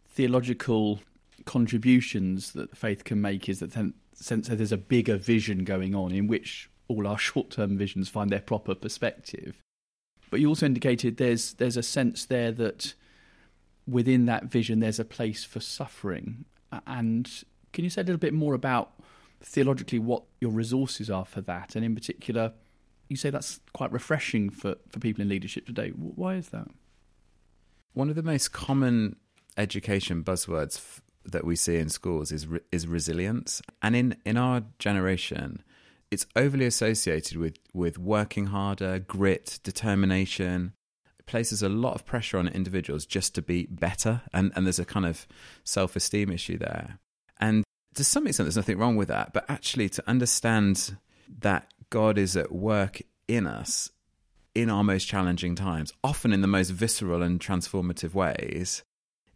theological 0.10 1.00
contributions 1.46 2.54
that 2.54 2.76
faith 2.76 3.04
can 3.04 3.22
make 3.22 3.48
is 3.48 3.60
that 3.60 3.94
sense 4.16 4.48
that 4.48 4.56
there's 4.56 4.72
a 4.72 4.78
bigger 4.78 5.16
vision 5.16 5.64
going 5.64 5.94
on 5.94 6.12
in 6.12 6.26
which 6.26 6.72
all 6.88 7.06
our 7.06 7.18
short-term 7.30 7.78
visions 7.78 8.10
find 8.10 8.32
their 8.32 8.40
proper 8.40 8.74
perspective. 8.74 9.58
But 10.32 10.40
you 10.40 10.48
also 10.48 10.66
indicated 10.66 11.18
there's 11.18 11.54
there's 11.54 11.78
a 11.78 11.84
sense 11.84 12.26
there 12.26 12.52
that 12.52 12.96
within 13.88 14.26
that 14.26 14.46
vision 14.46 14.80
there's 14.80 15.00
a 15.00 15.06
place 15.06 15.44
for 15.44 15.60
suffering. 15.60 16.46
And 16.88 17.30
can 17.74 17.84
you 17.84 17.92
say 17.92 18.02
a 18.02 18.04
little 18.04 18.18
bit 18.18 18.34
more 18.34 18.56
about 18.56 18.92
theologically 19.40 20.00
what 20.00 20.24
your 20.42 20.50
resources 20.50 21.12
are 21.12 21.26
for 21.26 21.42
that, 21.42 21.76
and 21.76 21.86
in 21.86 21.94
particular 21.94 22.54
you 23.10 23.16
say 23.16 23.30
that's 23.30 23.60
quite 23.74 23.92
refreshing 23.92 24.50
for, 24.50 24.76
for 24.90 25.00
people 25.00 25.22
in 25.22 25.30
leadership 25.30 25.66
today. 25.66 25.90
Why 25.90 26.36
is 26.36 26.50
that? 26.50 26.68
One 27.94 28.10
of 28.10 28.16
the 28.16 28.24
most 28.24 28.52
common 28.52 29.16
education 29.58 30.24
buzzwords 30.24 30.78
f- 30.78 31.02
that 31.26 31.46
we 31.46 31.56
see 31.56 31.78
in 31.78 31.90
schools 31.90 32.32
is 32.32 32.48
re- 32.48 32.60
is 32.72 32.88
resilience, 32.88 33.62
and 33.82 33.96
in 33.96 34.18
in 34.26 34.38
our 34.38 34.64
generation, 34.78 35.64
it's 36.12 36.28
overly 36.36 36.66
associated 36.66 37.38
with 37.38 37.58
with 37.74 37.98
working 37.98 38.48
harder, 38.48 39.00
grit, 39.00 39.60
determination. 39.64 40.74
It 41.20 41.26
places 41.26 41.64
a 41.64 41.70
lot 41.70 41.96
of 41.96 42.06
pressure 42.06 42.38
on 42.38 42.48
individuals 42.48 43.06
just 43.06 43.34
to 43.36 43.42
be 43.42 43.66
better, 43.66 44.22
and 44.32 44.52
and 44.56 44.66
there's 44.66 44.80
a 44.80 44.86
kind 44.86 45.06
of 45.06 45.28
self 45.64 45.96
esteem 45.96 46.32
issue 46.32 46.58
there. 46.58 47.00
And 47.40 47.64
to 47.96 48.04
some 48.04 48.28
extent, 48.28 48.46
there's 48.46 48.58
nothing 48.58 48.78
wrong 48.78 48.96
with 48.96 49.08
that, 49.08 49.34
but 49.34 49.46
actually 49.50 49.90
to 49.90 50.04
understand 50.08 50.98
that 51.40 51.72
God 51.90 52.18
is 52.18 52.36
at 52.36 52.52
work 52.52 53.02
in 53.28 53.48
us 53.48 53.92
in 54.54 54.70
our 54.70 54.84
most 54.84 55.06
challenging 55.06 55.56
times, 55.56 55.94
often 56.04 56.34
in 56.34 56.42
the 56.42 56.48
most 56.48 56.70
visceral 56.70 57.22
and 57.22 57.40
transformative 57.40 58.14
ways, 58.14 58.84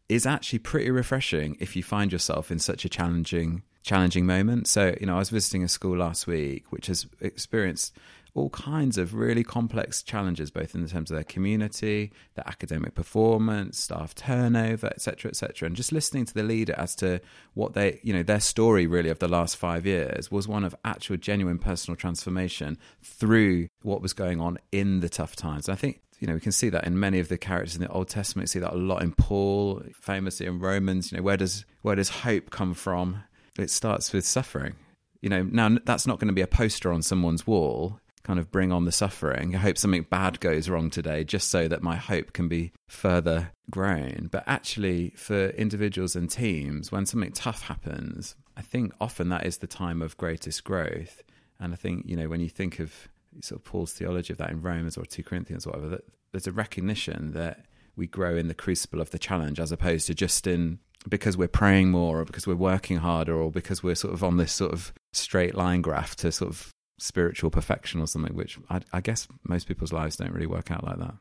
is 0.09 0.25
actually 0.25 0.59
pretty 0.59 0.89
refreshing 0.89 1.55
if 1.59 1.75
you 1.75 1.83
find 1.83 2.11
yourself 2.11 2.51
in 2.51 2.59
such 2.59 2.85
a 2.85 2.89
challenging 2.89 3.63
challenging 3.83 4.25
moment. 4.25 4.67
So, 4.67 4.95
you 4.99 5.07
know, 5.07 5.15
I 5.15 5.19
was 5.19 5.29
visiting 5.29 5.63
a 5.63 5.67
school 5.67 5.97
last 5.97 6.27
week 6.27 6.71
which 6.71 6.87
has 6.87 7.07
experienced 7.19 7.95
all 8.33 8.49
kinds 8.51 8.97
of 8.97 9.13
really 9.13 9.43
complex 9.43 10.01
challenges, 10.01 10.49
both 10.51 10.73
in 10.73 10.87
terms 10.87 11.11
of 11.11 11.15
their 11.15 11.23
community, 11.23 12.11
their 12.35 12.47
academic 12.47 12.95
performance, 12.95 13.79
staff 13.79 14.15
turnover, 14.15 14.87
etc., 14.87 15.29
etc. 15.29 15.67
And 15.67 15.75
just 15.75 15.91
listening 15.91 16.25
to 16.25 16.33
the 16.33 16.43
leader 16.43 16.73
as 16.77 16.95
to 16.97 17.19
what 17.53 17.73
they, 17.73 17.99
you 18.03 18.13
know, 18.13 18.23
their 18.23 18.39
story 18.39 18.87
really 18.87 19.09
of 19.09 19.19
the 19.19 19.27
last 19.27 19.57
five 19.57 19.85
years 19.85 20.31
was 20.31 20.47
one 20.47 20.63
of 20.63 20.75
actual 20.85 21.17
genuine 21.17 21.59
personal 21.59 21.95
transformation 21.95 22.77
through 23.01 23.67
what 23.81 24.01
was 24.01 24.13
going 24.13 24.39
on 24.39 24.57
in 24.71 25.01
the 25.01 25.09
tough 25.09 25.35
times. 25.35 25.67
I 25.67 25.75
think 25.75 26.01
you 26.21 26.27
know, 26.27 26.35
we 26.35 26.39
can 26.39 26.51
see 26.51 26.69
that 26.69 26.85
in 26.85 26.99
many 26.99 27.19
of 27.19 27.29
the 27.29 27.37
characters 27.37 27.75
in 27.75 27.81
the 27.81 27.89
Old 27.89 28.07
Testament. 28.07 28.43
We 28.43 28.47
see 28.47 28.59
that 28.59 28.73
a 28.73 28.77
lot 28.77 29.01
in 29.01 29.11
Paul, 29.11 29.81
famously 29.99 30.45
in 30.45 30.59
Romans. 30.59 31.11
You 31.11 31.17
know, 31.17 31.23
where 31.23 31.35
does 31.35 31.65
where 31.81 31.95
does 31.95 32.09
hope 32.09 32.51
come 32.51 32.75
from? 32.75 33.23
It 33.57 33.71
starts 33.71 34.13
with 34.13 34.23
suffering. 34.23 34.75
You 35.21 35.29
know, 35.29 35.43
now 35.43 35.77
that's 35.83 36.05
not 36.05 36.19
going 36.19 36.27
to 36.27 36.33
be 36.33 36.41
a 36.41 36.47
poster 36.47 36.93
on 36.93 37.01
someone's 37.01 37.47
wall 37.47 37.99
kind 38.23 38.39
of 38.39 38.51
bring 38.51 38.71
on 38.71 38.85
the 38.85 38.91
suffering. 38.91 39.55
I 39.55 39.59
hope 39.59 39.77
something 39.77 40.05
bad 40.09 40.39
goes 40.39 40.69
wrong 40.69 40.89
today 40.89 41.23
just 41.23 41.49
so 41.49 41.67
that 41.67 41.81
my 41.81 41.95
hope 41.95 42.33
can 42.33 42.47
be 42.47 42.71
further 42.87 43.51
grown. 43.69 44.29
But 44.31 44.43
actually, 44.47 45.13
for 45.15 45.49
individuals 45.49 46.15
and 46.15 46.29
teams, 46.29 46.91
when 46.91 47.05
something 47.05 47.31
tough 47.31 47.63
happens, 47.63 48.35
I 48.55 48.61
think 48.61 48.93
often 48.99 49.29
that 49.29 49.45
is 49.45 49.57
the 49.57 49.67
time 49.67 50.01
of 50.01 50.17
greatest 50.17 50.63
growth. 50.63 51.23
And 51.59 51.73
I 51.73 51.75
think, 51.75 52.05
you 52.05 52.15
know, 52.15 52.27
when 52.27 52.41
you 52.41 52.49
think 52.49 52.79
of 52.79 52.93
sort 53.41 53.61
of 53.61 53.65
Paul's 53.65 53.93
theology 53.93 54.33
of 54.33 54.37
that 54.39 54.51
in 54.51 54.61
Romans 54.61 54.97
or 54.97 55.05
2 55.05 55.23
Corinthians 55.23 55.65
or 55.65 55.71
whatever, 55.71 55.89
that 55.89 56.05
there's 56.31 56.47
a 56.47 56.51
recognition 56.51 57.31
that 57.33 57.65
we 57.95 58.07
grow 58.07 58.35
in 58.35 58.47
the 58.47 58.53
crucible 58.53 59.01
of 59.01 59.11
the 59.11 59.19
challenge 59.19 59.59
as 59.59 59.71
opposed 59.71 60.07
to 60.07 60.13
just 60.13 60.47
in 60.47 60.79
because 61.09 61.35
we're 61.35 61.47
praying 61.47 61.89
more 61.89 62.19
or 62.19 62.25
because 62.25 62.45
we're 62.45 62.55
working 62.55 62.97
harder 62.97 63.35
or 63.35 63.51
because 63.51 63.81
we're 63.81 63.95
sort 63.95 64.13
of 64.13 64.23
on 64.23 64.37
this 64.37 64.51
sort 64.51 64.71
of 64.71 64.93
straight 65.13 65.55
line 65.55 65.81
graph 65.81 66.15
to 66.15 66.31
sort 66.31 66.51
of 66.51 66.71
spiritual 67.01 67.49
perfection 67.49 67.99
or 67.99 68.07
something, 68.07 68.35
which 68.35 68.59
I, 68.69 68.81
I, 68.93 69.01
guess 69.01 69.27
most 69.43 69.67
people's 69.67 69.91
lives 69.91 70.17
don't 70.17 70.31
really 70.31 70.45
work 70.45 70.69
out 70.69 70.83
like 70.83 70.99
that. 70.99 71.15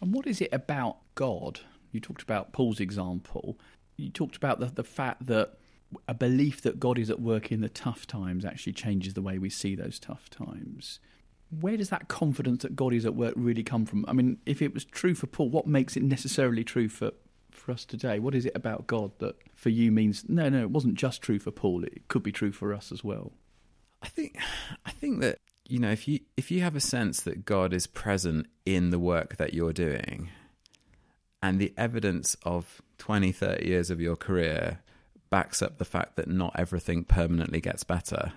And 0.00 0.14
what 0.14 0.26
is 0.26 0.40
it 0.40 0.50
about 0.52 0.98
God? 1.16 1.60
You 1.90 2.00
talked 2.00 2.22
about 2.22 2.52
Paul's 2.52 2.78
example. 2.78 3.58
You 3.96 4.10
talked 4.10 4.36
about 4.36 4.60
the, 4.60 4.66
the 4.66 4.84
fact 4.84 5.26
that 5.26 5.54
a 6.06 6.14
belief 6.14 6.62
that 6.62 6.78
God 6.78 6.98
is 6.98 7.10
at 7.10 7.20
work 7.20 7.50
in 7.50 7.60
the 7.60 7.68
tough 7.68 8.06
times 8.06 8.44
actually 8.44 8.74
changes 8.74 9.14
the 9.14 9.22
way 9.22 9.38
we 9.38 9.50
see 9.50 9.74
those 9.74 9.98
tough 9.98 10.30
times. 10.30 11.00
Where 11.60 11.76
does 11.76 11.88
that 11.90 12.08
confidence 12.08 12.62
that 12.62 12.76
God 12.76 12.92
is 12.92 13.04
at 13.04 13.16
work 13.16 13.34
really 13.36 13.64
come 13.64 13.86
from? 13.86 14.04
I 14.06 14.12
mean, 14.12 14.38
if 14.46 14.62
it 14.62 14.72
was 14.72 14.84
true 14.84 15.14
for 15.14 15.26
Paul, 15.26 15.50
what 15.50 15.66
makes 15.66 15.96
it 15.96 16.02
necessarily 16.04 16.62
true 16.62 16.88
for, 16.88 17.10
for 17.50 17.72
us 17.72 17.84
today? 17.84 18.20
What 18.20 18.36
is 18.36 18.46
it 18.46 18.52
about 18.54 18.86
God 18.86 19.10
that 19.18 19.36
for 19.54 19.70
you 19.70 19.90
means 19.90 20.28
no, 20.28 20.48
no, 20.48 20.62
it 20.62 20.70
wasn't 20.70 20.94
just 20.94 21.22
true 21.22 21.40
for 21.40 21.50
Paul, 21.50 21.82
it 21.84 22.06
could 22.06 22.22
be 22.22 22.32
true 22.32 22.52
for 22.52 22.72
us 22.72 22.92
as 22.92 23.02
well? 23.02 23.32
I 24.04 24.08
think 24.08 24.38
I 24.84 24.90
think 24.90 25.22
that 25.22 25.38
you 25.66 25.78
know 25.78 25.90
if 25.90 26.06
you 26.06 26.20
if 26.36 26.50
you 26.50 26.60
have 26.60 26.76
a 26.76 26.80
sense 26.80 27.22
that 27.22 27.46
God 27.46 27.72
is 27.72 27.86
present 27.86 28.46
in 28.66 28.90
the 28.90 28.98
work 28.98 29.38
that 29.38 29.54
you're 29.54 29.72
doing 29.72 30.28
and 31.42 31.58
the 31.58 31.72
evidence 31.78 32.36
of 32.42 32.82
20 32.98 33.32
30 33.32 33.66
years 33.66 33.90
of 33.90 34.02
your 34.02 34.14
career 34.14 34.80
backs 35.30 35.62
up 35.62 35.78
the 35.78 35.86
fact 35.86 36.16
that 36.16 36.28
not 36.28 36.52
everything 36.54 37.02
permanently 37.02 37.62
gets 37.62 37.82
better 37.82 38.34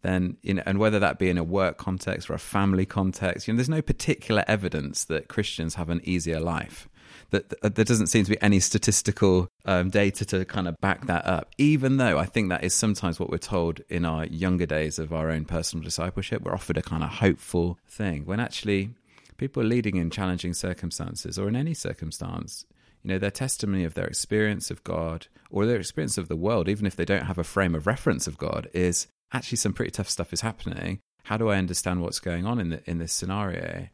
then 0.00 0.38
you 0.42 0.54
know 0.54 0.62
and 0.64 0.78
whether 0.78 0.98
that 0.98 1.18
be 1.18 1.28
in 1.28 1.36
a 1.36 1.44
work 1.44 1.76
context 1.76 2.30
or 2.30 2.34
a 2.34 2.38
family 2.38 2.86
context 2.86 3.46
you 3.46 3.52
know 3.52 3.58
there's 3.58 3.68
no 3.68 3.82
particular 3.82 4.42
evidence 4.48 5.04
that 5.04 5.28
Christians 5.28 5.74
have 5.74 5.90
an 5.90 6.00
easier 6.04 6.40
life 6.40 6.88
that, 7.32 7.60
that 7.62 7.74
there 7.74 7.84
doesn't 7.84 8.06
seem 8.06 8.24
to 8.24 8.30
be 8.30 8.40
any 8.40 8.60
statistical 8.60 9.48
um, 9.64 9.90
data 9.90 10.24
to 10.26 10.44
kind 10.44 10.68
of 10.68 10.80
back 10.80 11.06
that 11.06 11.26
up. 11.26 11.48
Even 11.58 11.96
though 11.96 12.18
I 12.18 12.26
think 12.26 12.48
that 12.50 12.62
is 12.62 12.74
sometimes 12.74 13.18
what 13.18 13.30
we're 13.30 13.38
told 13.38 13.80
in 13.88 14.04
our 14.04 14.26
younger 14.26 14.66
days 14.66 14.98
of 14.98 15.12
our 15.12 15.30
own 15.30 15.44
personal 15.44 15.82
discipleship, 15.82 16.42
we're 16.42 16.54
offered 16.54 16.76
a 16.76 16.82
kind 16.82 17.02
of 17.02 17.10
hopeful 17.10 17.78
thing 17.88 18.24
when 18.24 18.38
actually 18.38 18.90
people 19.36 19.62
are 19.62 19.66
leading 19.66 19.96
in 19.96 20.10
challenging 20.10 20.54
circumstances 20.54 21.38
or 21.38 21.48
in 21.48 21.56
any 21.56 21.74
circumstance. 21.74 22.64
You 23.02 23.08
know, 23.08 23.18
their 23.18 23.32
testimony 23.32 23.82
of 23.82 23.94
their 23.94 24.06
experience 24.06 24.70
of 24.70 24.84
God 24.84 25.26
or 25.50 25.66
their 25.66 25.78
experience 25.80 26.16
of 26.16 26.28
the 26.28 26.36
world, 26.36 26.68
even 26.68 26.86
if 26.86 26.94
they 26.94 27.04
don't 27.04 27.26
have 27.26 27.38
a 27.38 27.44
frame 27.44 27.74
of 27.74 27.86
reference 27.86 28.28
of 28.28 28.38
God, 28.38 28.68
is 28.72 29.08
actually 29.32 29.58
some 29.58 29.72
pretty 29.72 29.90
tough 29.90 30.08
stuff 30.08 30.32
is 30.32 30.42
happening. 30.42 31.00
How 31.24 31.36
do 31.36 31.48
I 31.48 31.58
understand 31.58 32.02
what's 32.02 32.20
going 32.20 32.46
on 32.46 32.60
in 32.60 32.68
the, 32.68 32.82
in 32.88 32.98
this 32.98 33.12
scenario? 33.12 33.88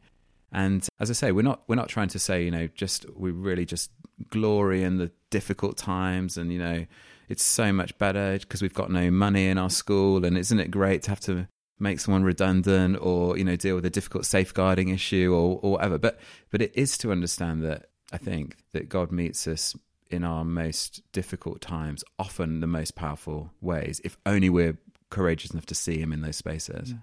And 0.53 0.87
as 0.99 1.11
I 1.11 1.13
say, 1.13 1.33
we're 1.33 1.43
not 1.43 1.63
we're 1.67 1.77
not 1.77 1.89
trying 1.89 2.09
to 2.09 2.19
say 2.19 2.45
you 2.45 2.51
know 2.51 2.69
just 2.75 3.07
we 3.17 3.31
really 3.31 3.65
just 3.65 3.91
glory 4.31 4.83
in 4.83 4.99
the 4.99 5.11
difficult 5.31 5.77
times 5.77 6.37
and 6.37 6.53
you 6.53 6.59
know 6.59 6.87
it's 7.29 7.45
so 7.45 7.73
much 7.73 7.97
better 7.99 8.39
because 8.39 8.63
we've 8.63 8.75
got 8.75 8.91
no 8.91 9.11
money 9.11 9.47
in 9.47 9.59
our 9.59 9.71
school 9.71 10.25
and 10.25 10.37
isn't 10.37 10.59
it 10.59 10.71
great 10.71 11.03
to 11.03 11.11
have 11.11 11.21
to 11.21 11.47
make 11.79 12.01
someone 12.01 12.25
redundant 12.25 12.97
or 13.01 13.37
you 13.39 13.45
know 13.45 13.57
deal 13.57 13.75
with 13.77 13.85
a 13.85 13.91
difficult 13.91 14.25
safeguarding 14.25 14.89
issue 14.89 15.33
or, 15.33 15.59
or 15.63 15.73
whatever. 15.73 15.99
But 15.99 16.19
but 16.51 16.63
it 16.63 16.73
is 16.75 16.99
to 16.99 17.13
understand 17.13 17.63
that 17.65 17.87
I 18.13 18.19
think 18.19 18.57
that 18.73 18.89
God 18.89 19.13
meets 19.13 19.47
us 19.47 19.77
in 20.11 20.25
our 20.25 20.45
most 20.45 21.03
difficult 21.13 21.61
times, 21.61 22.03
often 22.19 22.61
the 22.61 22.67
most 22.67 22.95
powerful 22.95 23.53
ways, 23.61 24.01
if 24.05 24.17
only 24.25 24.49
we're 24.49 24.79
courageous 25.11 25.51
enough 25.51 25.67
to 25.67 25.75
see 25.75 25.99
Him 25.99 26.13
in 26.13 26.23
those 26.23 26.37
spaces. 26.37 26.95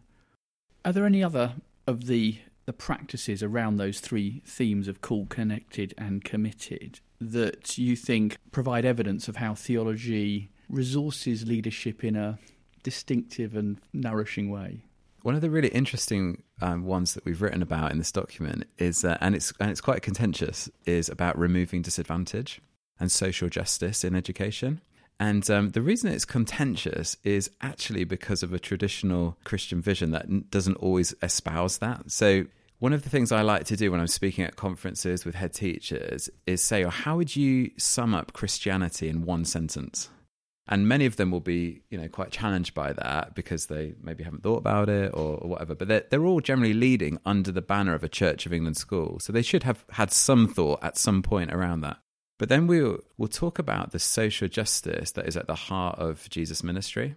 Are 0.84 0.92
there 0.92 1.06
any 1.06 1.24
other 1.24 1.54
of 1.88 2.08
the 2.08 2.38
the 2.66 2.74
practices 2.74 3.44
around 3.44 3.78
those 3.78 4.00
three 4.00 4.42
themes 4.46 4.88
of 4.88 5.02
called, 5.02 5.30
connected, 5.30 5.94
and 5.98 6.24
committed 6.24 7.00
that 7.22 7.78
you 7.78 7.96
think 7.96 8.38
provide 8.52 8.86
evidence 8.86 9.28
of 9.28 9.38
how 9.38 9.54
theology 9.54 10.50
resources 10.70 11.48
leadership 11.48 12.04
in 12.04 12.16
a 12.16 12.38
distinctive 12.84 13.56
and 13.56 13.80
nourishing 13.94 14.50
way? 14.50 14.84
One 15.24 15.34
of 15.34 15.42
the 15.42 15.50
really 15.50 15.70
interesting 15.70 16.44
um, 16.62 16.86
ones 16.86 17.16
that 17.16 17.26
we've 17.26 17.42
written 17.42 17.64
about 17.64 17.92
in 17.92 17.98
this 17.98 18.12
document 18.12 18.66
is, 18.78 19.04
uh, 19.04 19.18
and 19.22 19.36
it's 19.36 19.52
and 19.60 19.72
it's 19.72 19.82
quite 19.82 20.04
contentious, 20.04 20.70
is 20.86 21.10
about 21.10 21.38
removing 21.38 21.82
disadvantage 21.82 22.62
and 23.00 23.12
social 23.12 23.50
justice 23.50 24.04
in 24.04 24.16
education. 24.16 24.82
And 25.20 25.50
um, 25.50 25.70
the 25.70 25.82
reason 25.82 26.12
it's 26.12 26.26
contentious 26.26 27.16
is 27.24 27.50
actually 27.62 28.04
because 28.04 28.44
of 28.44 28.54
a 28.54 28.60
traditional 28.60 29.38
Christian 29.44 29.82
vision 29.82 30.12
that 30.12 30.52
doesn't 30.52 30.76
always 30.76 31.14
espouse 31.22 31.78
that. 31.78 32.12
So, 32.12 32.46
one 32.80 32.92
of 32.92 33.04
the 33.04 33.10
things 33.10 33.32
I 33.32 33.42
like 33.42 33.64
to 33.66 33.78
do 33.78 33.90
when 33.90 34.02
I'm 34.02 34.08
speaking 34.08 34.44
at 34.44 34.58
conferences 34.58 35.24
with 35.24 35.34
head 35.34 35.54
teachers 35.54 36.30
is 36.46 36.62
say, 36.62 36.84
oh, 36.84 36.90
how 36.90 37.16
would 37.16 37.34
you 37.34 37.72
sum 37.78 38.14
up 38.14 38.34
Christianity 38.34 39.08
in 39.08 39.26
one 39.26 39.46
sentence? 39.46 40.10
And 40.68 40.88
many 40.88 41.06
of 41.06 41.16
them 41.16 41.32
will 41.32 41.40
be, 41.40 41.84
you 41.90 41.98
know, 41.98 42.10
quite 42.10 42.32
challenged 42.32 42.74
by 42.74 42.92
that 42.94 43.36
because 43.36 43.68
they 43.68 43.94
maybe 44.02 44.24
haven't 44.24 44.44
thought 44.44 44.58
about 44.58 44.90
it 44.90 45.12
or, 45.14 45.38
or 45.38 45.50
whatever. 45.50 45.76
But 45.76 45.88
they're, 45.88 46.04
they're 46.10 46.26
all 46.26 46.42
generally 46.42 46.74
leading 46.74 47.20
under 47.26 47.52
the 47.52 47.62
banner 47.62 47.94
of 47.94 48.04
a 48.04 48.10
Church 48.10 48.46
of 48.46 48.54
England 48.54 48.76
school. 48.76 49.20
So 49.20 49.32
they 49.32 49.44
should 49.44 49.64
have 49.64 49.86
had 49.92 50.12
some 50.12 50.48
thought 50.48 50.84
at 50.84 50.98
some 50.98 51.22
point 51.22 51.54
around 51.54 51.82
that. 51.82 51.98
But 52.38 52.50
then 52.50 52.68
we'll, 52.68 53.00
we'll 53.18 53.30
talk 53.30 53.60
about 53.60 53.92
the 53.92 54.00
social 54.00 54.48
justice 54.48 55.12
that 55.12 55.28
is 55.28 55.38
at 55.38 55.48
the 55.48 55.56
heart 55.56 56.00
of 56.00 56.30
Jesus' 56.30 56.64
ministry 56.64 57.16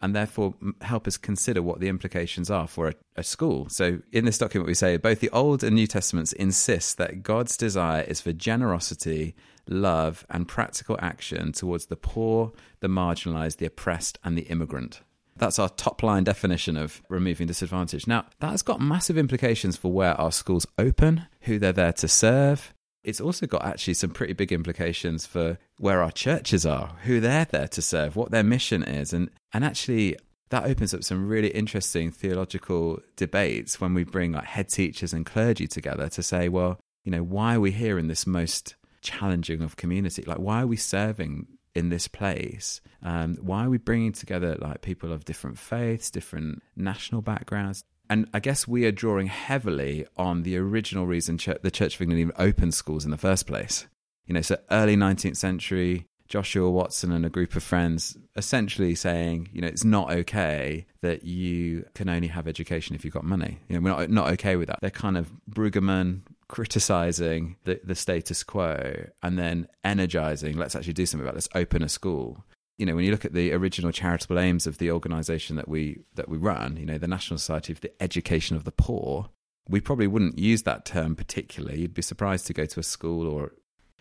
and 0.00 0.14
therefore 0.14 0.54
help 0.82 1.06
us 1.06 1.16
consider 1.16 1.62
what 1.62 1.80
the 1.80 1.88
implications 1.88 2.50
are 2.50 2.66
for 2.66 2.88
a, 2.88 2.94
a, 3.16 3.22
school. 3.22 3.68
So, 3.68 4.00
in 4.12 4.24
this 4.24 4.38
document, 4.38 4.66
we 4.66 4.74
say 4.74 4.96
both 4.96 5.20
the 5.20 5.30
Old 5.30 5.64
and 5.64 5.74
New 5.74 5.86
Testaments 5.86 6.32
insist 6.32 6.98
that 6.98 7.22
God's 7.22 7.56
desire 7.56 8.02
is 8.02 8.20
for 8.20 8.32
generosity, 8.32 9.34
love, 9.66 10.26
and 10.28 10.46
practical 10.46 10.98
action 11.00 11.52
towards 11.52 11.86
the 11.86 11.96
poor, 11.96 12.52
the 12.80 12.88
marginalized, 12.88 13.56
the 13.56 13.66
oppressed, 13.66 14.18
and 14.22 14.36
the 14.36 14.42
immigrant. 14.42 15.00
That's 15.38 15.58
our 15.58 15.68
top 15.68 16.02
line 16.02 16.24
definition 16.24 16.76
of 16.76 17.02
removing 17.08 17.46
disadvantage. 17.46 18.06
Now, 18.06 18.26
that 18.40 18.50
has 18.50 18.62
got 18.62 18.80
massive 18.80 19.18
implications 19.18 19.76
for 19.76 19.92
where 19.92 20.18
our 20.18 20.32
schools 20.32 20.66
open, 20.78 21.26
who 21.42 21.58
they're 21.58 21.72
there 21.72 21.92
to 21.94 22.08
serve, 22.08 22.72
it's 23.06 23.20
also 23.20 23.46
got 23.46 23.64
actually 23.64 23.94
some 23.94 24.10
pretty 24.10 24.32
big 24.32 24.52
implications 24.52 25.24
for 25.24 25.58
where 25.78 26.02
our 26.02 26.10
churches 26.10 26.66
are, 26.66 26.96
who 27.04 27.20
they're 27.20 27.44
there 27.46 27.68
to 27.68 27.80
serve, 27.80 28.16
what 28.16 28.32
their 28.32 28.42
mission 28.42 28.82
is, 28.82 29.12
and 29.12 29.30
and 29.54 29.64
actually 29.64 30.16
that 30.50 30.64
opens 30.64 30.92
up 30.92 31.02
some 31.02 31.28
really 31.28 31.48
interesting 31.48 32.10
theological 32.10 33.00
debates 33.16 33.80
when 33.80 33.94
we 33.94 34.04
bring 34.04 34.32
like 34.32 34.44
head 34.44 34.68
teachers 34.68 35.12
and 35.12 35.24
clergy 35.24 35.66
together 35.66 36.08
to 36.08 36.22
say, 36.22 36.48
well, 36.48 36.78
you 37.04 37.10
know, 37.10 37.22
why 37.22 37.56
are 37.56 37.60
we 37.60 37.70
here 37.70 37.98
in 37.98 38.08
this 38.08 38.26
most 38.26 38.74
challenging 39.02 39.62
of 39.62 39.76
community? 39.76 40.22
Like, 40.22 40.38
why 40.38 40.62
are 40.62 40.66
we 40.66 40.76
serving 40.76 41.46
in 41.74 41.88
this 41.88 42.08
place? 42.08 42.80
Um, 43.02 43.36
why 43.40 43.64
are 43.64 43.70
we 43.70 43.78
bringing 43.78 44.12
together 44.12 44.56
like 44.60 44.82
people 44.82 45.12
of 45.12 45.24
different 45.24 45.58
faiths, 45.58 46.10
different 46.10 46.62
national 46.76 47.22
backgrounds? 47.22 47.84
And 48.08 48.28
I 48.32 48.40
guess 48.40 48.68
we 48.68 48.84
are 48.86 48.92
drawing 48.92 49.26
heavily 49.26 50.06
on 50.16 50.42
the 50.42 50.56
original 50.56 51.06
reason 51.06 51.38
the 51.62 51.70
Church 51.70 51.96
of 51.96 52.02
England 52.02 52.20
even 52.20 52.32
opened 52.38 52.74
schools 52.74 53.04
in 53.04 53.10
the 53.10 53.18
first 53.18 53.46
place. 53.46 53.86
You 54.26 54.34
know, 54.34 54.42
so 54.42 54.58
early 54.70 54.96
19th 54.96 55.36
century 55.36 56.06
Joshua 56.28 56.70
Watson 56.70 57.12
and 57.12 57.24
a 57.24 57.30
group 57.30 57.54
of 57.56 57.62
friends 57.62 58.16
essentially 58.36 58.94
saying, 58.94 59.48
you 59.52 59.60
know, 59.60 59.68
it's 59.68 59.84
not 59.84 60.10
okay 60.10 60.86
that 61.00 61.24
you 61.24 61.86
can 61.94 62.08
only 62.08 62.28
have 62.28 62.48
education 62.48 62.96
if 62.96 63.04
you've 63.04 63.14
got 63.14 63.24
money. 63.24 63.58
You 63.68 63.76
know, 63.76 63.80
we're 63.82 63.90
not, 63.90 64.10
not 64.10 64.32
okay 64.32 64.56
with 64.56 64.68
that. 64.68 64.80
They're 64.80 64.90
kind 64.90 65.16
of 65.16 65.30
Brueggemann 65.48 66.22
criticizing 66.48 67.56
the, 67.64 67.80
the 67.84 67.94
status 67.94 68.42
quo 68.42 69.06
and 69.22 69.38
then 69.38 69.68
energizing, 69.84 70.56
let's 70.56 70.74
actually 70.74 70.94
do 70.94 71.06
something 71.06 71.26
about 71.26 71.36
this, 71.36 71.48
open 71.54 71.82
a 71.82 71.88
school. 71.88 72.44
You 72.78 72.86
know, 72.86 72.94
when 72.94 73.04
you 73.04 73.10
look 73.10 73.24
at 73.24 73.32
the 73.32 73.52
original 73.52 73.90
charitable 73.90 74.38
aims 74.38 74.66
of 74.66 74.78
the 74.78 74.90
organization 74.90 75.56
that 75.56 75.68
we 75.68 76.00
that 76.14 76.28
we 76.28 76.36
run, 76.36 76.76
you 76.76 76.86
know, 76.86 76.98
the 76.98 77.08
National 77.08 77.38
Society 77.38 77.72
for 77.74 77.80
the 77.80 78.02
Education 78.02 78.56
of 78.56 78.64
the 78.64 78.72
Poor, 78.72 79.30
we 79.68 79.80
probably 79.80 80.06
wouldn't 80.06 80.38
use 80.38 80.62
that 80.64 80.84
term 80.84 81.16
particularly. 81.16 81.80
You'd 81.80 81.94
be 81.94 82.02
surprised 82.02 82.46
to 82.46 82.52
go 82.52 82.66
to 82.66 82.80
a 82.80 82.82
school 82.82 83.26
or 83.26 83.52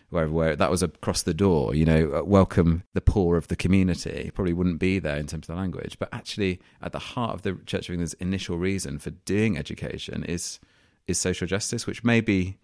wherever 0.09 0.31
where 0.31 0.55
that 0.55 0.71
was 0.71 0.83
across 0.83 1.21
the 1.23 1.33
door, 1.33 1.73
you 1.73 1.85
know, 1.85 2.11
uh, 2.13 2.23
welcome 2.23 2.83
the 2.93 3.01
poor 3.01 3.37
of 3.37 3.47
the 3.47 3.55
community. 3.55 4.31
Probably 4.33 4.53
wouldn't 4.53 4.79
be 4.79 4.99
there 4.99 5.17
in 5.17 5.27
terms 5.27 5.49
of 5.49 5.55
the 5.55 5.61
language, 5.61 5.97
but 5.99 6.09
actually, 6.11 6.59
at 6.81 6.91
the 6.91 6.99
heart 6.99 7.33
of 7.33 7.41
the 7.41 7.59
Church 7.65 7.89
of 7.89 7.93
England's 7.93 8.13
initial 8.15 8.57
reason 8.57 8.99
for 8.99 9.11
doing 9.11 9.57
education 9.57 10.23
is 10.23 10.59
is 11.07 11.19
social 11.19 11.47
justice, 11.47 11.85
which 11.85 12.03
maybe 12.03 12.57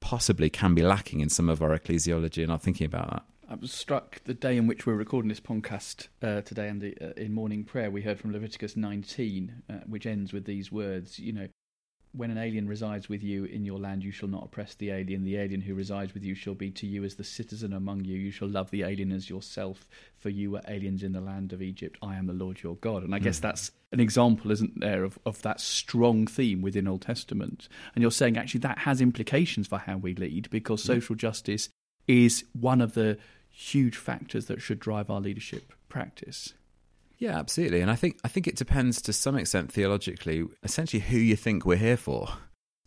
possibly 0.00 0.50
can 0.50 0.74
be 0.74 0.82
lacking 0.82 1.20
in 1.20 1.30
some 1.30 1.48
of 1.48 1.62
our 1.62 1.76
ecclesiology 1.78 2.42
and 2.42 2.52
our 2.52 2.58
thinking 2.58 2.86
about 2.86 3.10
that. 3.10 3.22
I 3.48 3.56
was 3.56 3.72
struck 3.72 4.22
the 4.24 4.32
day 4.32 4.56
in 4.56 4.66
which 4.66 4.86
we're 4.86 4.94
recording 4.94 5.28
this 5.28 5.40
podcast 5.40 6.08
uh, 6.22 6.40
today, 6.40 6.68
and 6.68 6.82
uh, 6.82 7.08
in 7.16 7.34
morning 7.34 7.64
prayer, 7.64 7.90
we 7.90 8.00
heard 8.00 8.18
from 8.18 8.32
Leviticus 8.32 8.74
19, 8.76 9.62
uh, 9.68 9.72
which 9.86 10.06
ends 10.06 10.32
with 10.32 10.46
these 10.46 10.72
words. 10.72 11.18
You 11.18 11.32
know, 11.34 11.48
when 12.12 12.30
an 12.30 12.38
alien 12.38 12.66
resides 12.66 13.10
with 13.10 13.22
you 13.22 13.44
in 13.44 13.66
your 13.66 13.78
land, 13.78 14.02
you 14.02 14.12
shall 14.12 14.30
not 14.30 14.44
oppress 14.44 14.74
the 14.74 14.90
alien. 14.90 15.24
The 15.24 15.36
alien 15.36 15.60
who 15.60 15.74
resides 15.74 16.14
with 16.14 16.24
you 16.24 16.34
shall 16.34 16.54
be 16.54 16.70
to 16.70 16.86
you 16.86 17.04
as 17.04 17.16
the 17.16 17.24
citizen 17.24 17.74
among 17.74 18.06
you. 18.06 18.16
You 18.16 18.30
shall 18.30 18.48
love 18.48 18.70
the 18.70 18.82
alien 18.82 19.12
as 19.12 19.28
yourself, 19.28 19.86
for 20.16 20.30
you 20.30 20.52
were 20.52 20.62
aliens 20.66 21.02
in 21.02 21.12
the 21.12 21.20
land 21.20 21.52
of 21.52 21.60
Egypt. 21.60 21.98
I 22.00 22.16
am 22.16 22.26
the 22.26 22.32
Lord 22.32 22.62
your 22.62 22.76
God. 22.76 23.02
And 23.02 23.14
I 23.14 23.18
guess 23.18 23.38
mm. 23.38 23.42
that's 23.42 23.72
an 23.92 24.00
example, 24.00 24.52
isn't 24.52 24.80
there, 24.80 25.04
of, 25.04 25.18
of 25.26 25.42
that 25.42 25.60
strong 25.60 26.26
theme 26.26 26.62
within 26.62 26.88
Old 26.88 27.02
Testament. 27.02 27.68
And 27.94 28.00
you're 28.00 28.10
saying 28.10 28.38
actually 28.38 28.60
that 28.60 28.78
has 28.78 29.02
implications 29.02 29.66
for 29.66 29.78
how 29.78 29.98
we 29.98 30.14
lead 30.14 30.48
because 30.50 30.82
mm. 30.82 30.86
social 30.86 31.14
justice 31.14 31.68
is 32.06 32.44
one 32.52 32.80
of 32.80 32.94
the 32.94 33.18
huge 33.50 33.96
factors 33.96 34.46
that 34.46 34.60
should 34.60 34.80
drive 34.80 35.10
our 35.10 35.20
leadership 35.20 35.72
practice. 35.88 36.54
Yeah, 37.18 37.38
absolutely. 37.38 37.80
And 37.80 37.90
I 37.90 37.94
think 37.94 38.18
I 38.24 38.28
think 38.28 38.46
it 38.46 38.56
depends 38.56 39.00
to 39.02 39.12
some 39.12 39.36
extent 39.36 39.72
theologically, 39.72 40.44
essentially 40.62 41.00
who 41.00 41.18
you 41.18 41.36
think 41.36 41.64
we're 41.64 41.76
here 41.76 41.96
for. 41.96 42.28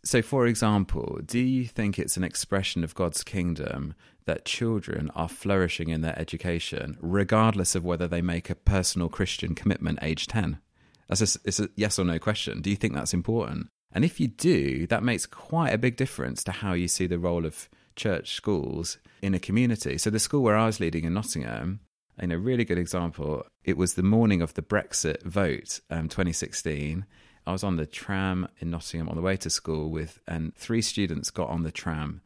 So 0.04 0.22
for 0.22 0.46
example, 0.46 1.20
do 1.26 1.40
you 1.40 1.66
think 1.66 1.98
it's 1.98 2.18
an 2.18 2.24
expression 2.24 2.84
of 2.84 2.96
God's 2.96 3.24
kingdom 3.24 3.96
that 4.26 4.46
children 4.46 5.10
are 5.16 5.30
flourishing 5.30 5.90
in 5.90 6.02
their 6.02 6.18
education 6.20 6.98
regardless 7.02 7.76
of 7.76 7.86
whether 7.86 8.08
they 8.08 8.22
make 8.22 8.50
a 8.50 8.56
personal 8.56 9.10
Christian 9.10 9.56
commitment 9.56 10.00
age 10.02 10.28
10? 10.28 10.60
That's 11.08 11.36
a, 11.36 11.40
it's 11.46 11.60
a 11.60 11.70
yes 11.76 11.98
or 11.98 12.04
no 12.04 12.20
question. 12.20 12.62
Do 12.62 12.70
you 12.70 12.76
think 12.76 12.94
that's 12.94 13.14
important? 13.14 13.70
And 13.94 14.04
if 14.04 14.20
you 14.20 14.28
do, 14.28 14.86
that 14.88 15.04
makes 15.04 15.26
quite 15.26 15.74
a 15.74 15.78
big 15.78 15.96
difference 15.96 16.44
to 16.44 16.52
how 16.52 16.74
you 16.74 16.88
see 16.88 17.08
the 17.08 17.20
role 17.20 17.46
of 17.46 17.70
church 17.98 18.34
schools 18.34 18.98
in 19.22 19.34
a 19.34 19.40
community. 19.40 19.98
So 19.98 20.10
the 20.10 20.20
school 20.20 20.44
where 20.44 20.56
I 20.56 20.66
was 20.66 20.80
leading 20.80 21.04
in 21.04 21.14
Nottingham, 21.14 21.82
in 22.20 22.32
a 22.32 22.38
really 22.38 22.64
good 22.64 22.78
example, 22.78 23.46
it 23.64 23.78
was 23.78 23.96
the 23.96 24.04
morning 24.04 24.42
of 24.42 24.54
the 24.54 24.62
Brexit 24.62 25.24
vote, 25.24 25.82
um, 25.90 26.08
2016. 26.08 27.06
I 27.46 27.52
was 27.52 27.64
on 27.64 27.78
the 27.78 27.86
tram 27.86 28.48
in 28.60 28.70
Nottingham 28.70 29.10
on 29.10 29.16
the 29.16 29.22
way 29.22 29.38
to 29.38 29.50
school 29.50 29.90
with, 29.90 30.20
and 30.28 30.56
three 30.56 30.82
students 30.82 31.30
got 31.30 31.50
on 31.50 31.64
the 31.64 31.72
tram 31.72 32.22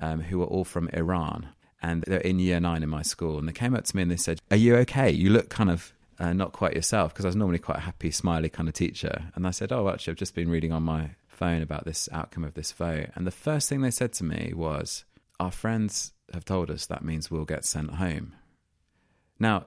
um, 0.00 0.20
who 0.20 0.38
were 0.38 0.46
all 0.46 0.64
from 0.64 0.88
Iran. 0.92 1.48
And 1.80 2.04
they're 2.06 2.20
in 2.20 2.38
year 2.38 2.60
nine 2.60 2.82
in 2.82 2.88
my 2.88 3.02
school. 3.02 3.38
And 3.38 3.48
they 3.48 3.52
came 3.52 3.74
up 3.74 3.84
to 3.84 3.96
me 3.96 4.02
and 4.02 4.10
they 4.10 4.16
said, 4.16 4.38
Are 4.50 4.56
you 4.56 4.76
okay? 4.76 5.10
You 5.10 5.30
look 5.30 5.48
kind 5.48 5.70
of 5.70 5.92
uh, 6.20 6.32
not 6.32 6.52
quite 6.52 6.74
yourself. 6.74 7.12
Because 7.12 7.24
I 7.24 7.28
was 7.28 7.36
normally 7.36 7.58
quite 7.58 7.78
a 7.78 7.82
happy, 7.82 8.12
smiley 8.12 8.48
kind 8.48 8.68
of 8.68 8.74
teacher. 8.74 9.32
And 9.34 9.46
I 9.46 9.50
said, 9.50 9.72
Oh, 9.72 9.88
actually, 9.88 10.12
I've 10.12 10.18
just 10.18 10.34
been 10.34 10.48
reading 10.48 10.70
on 10.70 10.84
my 10.84 11.10
phone 11.26 11.60
about 11.60 11.84
this 11.84 12.08
outcome 12.12 12.44
of 12.44 12.54
this 12.54 12.70
vote. 12.70 13.08
And 13.16 13.26
the 13.26 13.32
first 13.32 13.68
thing 13.68 13.80
they 13.80 13.90
said 13.90 14.12
to 14.14 14.24
me 14.24 14.52
was, 14.54 15.04
Our 15.42 15.50
friends 15.50 16.12
have 16.32 16.44
told 16.44 16.70
us 16.70 16.86
that 16.86 17.04
means 17.04 17.28
we'll 17.28 17.44
get 17.44 17.64
sent 17.64 17.94
home. 17.94 18.32
Now, 19.40 19.66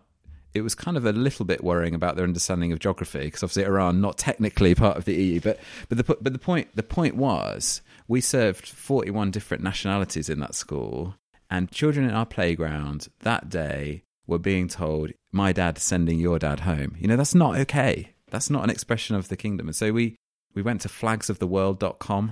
it 0.53 0.61
was 0.61 0.73
kind 0.73 0.95
of 0.95 1.05
a 1.05 1.11
little 1.11 1.43
bit 1.43 1.65
worrying 1.65 1.93
about 1.93 2.15
their 2.15 2.23
understanding 2.23 2.71
of 2.71 2.79
geography 2.79 3.25
because 3.25 3.43
obviously 3.43 3.65
Iran 3.65 3.99
not 3.99 4.17
technically 4.17 4.73
part 4.73 4.95
of 4.95 5.03
the 5.03 5.15
EU, 5.15 5.41
but 5.41 5.59
but 5.89 5.97
the 5.97 6.03
but 6.05 6.31
the 6.31 6.39
point 6.39 6.73
the 6.77 6.81
point 6.81 7.17
was 7.17 7.81
we 8.07 8.21
served 8.21 8.69
41 8.69 9.31
different 9.31 9.63
nationalities 9.63 10.29
in 10.29 10.39
that 10.39 10.55
school 10.55 11.15
and 11.49 11.69
children 11.69 12.07
in 12.07 12.15
our 12.15 12.25
playground 12.25 13.09
that 13.23 13.49
day 13.49 14.03
were 14.27 14.39
being 14.39 14.69
told 14.69 15.11
my 15.33 15.51
dad's 15.51 15.83
sending 15.83 16.19
your 16.19 16.39
dad 16.39 16.61
home. 16.61 16.95
You 16.97 17.09
know 17.09 17.17
that's 17.17 17.35
not 17.35 17.57
okay. 17.57 18.13
That's 18.31 18.49
not 18.49 18.63
an 18.63 18.69
expression 18.69 19.17
of 19.17 19.27
the 19.27 19.35
kingdom. 19.35 19.67
And 19.67 19.75
so 19.75 19.91
we 19.91 20.15
we 20.53 20.61
went 20.61 20.79
to 20.81 20.87
flagsoftheworld.com, 20.87 22.31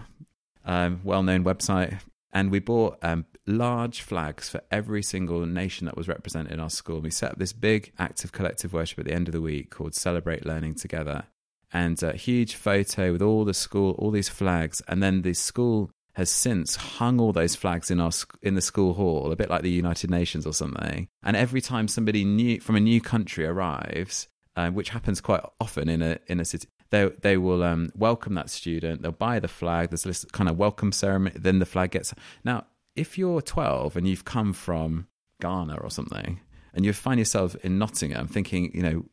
um, 0.64 1.02
well-known 1.04 1.44
website 1.44 2.00
and 2.34 2.52
we 2.52 2.60
bought 2.60 2.98
um, 3.02 3.26
large 3.46 4.02
flags 4.02 4.50
for 4.50 4.62
every 4.72 5.04
single 5.04 5.46
nation 5.46 5.86
that 5.86 5.98
was 5.98 6.08
represented 6.08 6.52
in 6.52 6.60
our 6.60 6.70
school. 6.70 7.00
We 7.00 7.12
set 7.12 7.32
up 7.32 7.40
this 7.40 7.54
big 7.54 7.92
act 8.00 8.24
of 8.24 8.32
collective 8.32 8.74
worship 8.74 9.00
at 9.00 9.06
the 9.06 9.14
end 9.14 9.28
of 9.28 9.34
the 9.34 9.42
week 9.42 9.70
called 9.70 9.96
Celebrate 9.96 10.46
Learning 10.46 10.76
Together, 10.76 11.26
and 11.72 12.02
a 12.04 12.14
huge 12.14 12.56
photo 12.56 13.12
with 13.12 13.22
all 13.22 13.46
the 13.46 13.54
school, 13.54 13.96
all 13.98 14.12
these 14.12 14.30
flags, 14.30 14.82
and 14.88 15.02
then 15.02 15.24
the 15.24 15.34
school 15.34 15.92
has 16.14 16.30
since 16.30 16.76
hung 16.76 17.20
all 17.20 17.34
those 17.34 17.56
flags 17.56 17.90
in 17.90 18.00
our 18.00 18.12
in 18.42 18.56
the 18.56 18.62
school 18.62 18.94
hall, 18.94 19.32
a 19.32 19.36
bit 19.36 19.50
like 19.50 19.64
the 19.64 19.72
United 19.72 20.10
Nations 20.10 20.46
or 20.46 20.54
something. 20.54 21.08
And 21.24 21.36
every 21.36 21.62
time 21.62 21.88
somebody 21.88 22.24
new 22.24 22.60
from 22.60 22.76
a 22.76 22.80
new 22.80 23.02
country 23.02 23.46
arrives, 23.46 24.28
uh, 24.56 24.70
which 24.70 24.90
happens 24.90 25.22
quite 25.22 25.42
often 25.60 25.90
in 25.90 26.02
a 26.02 26.20
in 26.28 26.40
a 26.40 26.46
city, 26.46 26.68
they 26.92 27.10
they 27.22 27.38
will 27.38 27.64
um, 27.64 27.92
welcome 27.96 28.36
that 28.36 28.52
student. 28.52 29.02
They'll 29.02 29.12
buy 29.12 29.40
the 29.40 29.48
flag. 29.48 29.90
There's 29.90 30.04
this 30.04 30.26
kind 30.26 30.50
of 30.50 30.58
welcome 30.58 30.92
ceremony. 30.92 31.36
Then 31.38 31.60
the 31.60 31.66
flag 31.66 31.92
gets 31.92 32.14
now. 32.44 32.66
If 32.96 33.18
you're 33.18 33.42
12 33.42 33.96
and 33.98 34.08
you've 34.08 34.26
come 34.26 34.54
from 34.54 35.08
Ghana 35.42 35.78
or 35.78 35.90
something, 35.90 36.40
and 36.74 36.86
you 36.86 36.94
find 36.94 37.20
yourself 37.20 37.56
in 37.64 37.78
Nottingham 37.78 38.28
thinking, 38.28 38.72
you 38.74 38.82
know, 38.82 39.06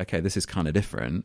okay, 0.00 0.20
this 0.20 0.36
is 0.36 0.46
kind 0.46 0.68
of 0.68 0.74
different. 0.74 1.24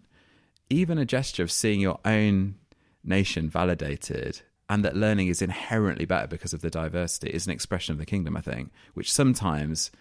Even 0.69 0.97
a 0.97 1.05
gesture 1.05 1.43
of 1.43 1.51
seeing 1.51 1.79
your 1.79 1.99
own 2.05 2.55
nation 3.03 3.49
validated 3.49 4.41
and 4.69 4.83
that 4.83 4.95
learning 4.95 5.27
is 5.27 5.41
inherently 5.41 6.05
better 6.05 6.27
because 6.27 6.53
of 6.53 6.61
the 6.61 6.69
diversity 6.69 7.29
is 7.29 7.45
an 7.45 7.51
expression 7.51 7.93
of 7.93 7.99
the 7.99 8.05
kingdom, 8.05 8.35
I 8.35 8.41
think, 8.41 8.71
which 8.95 9.11
sometimes 9.11 9.91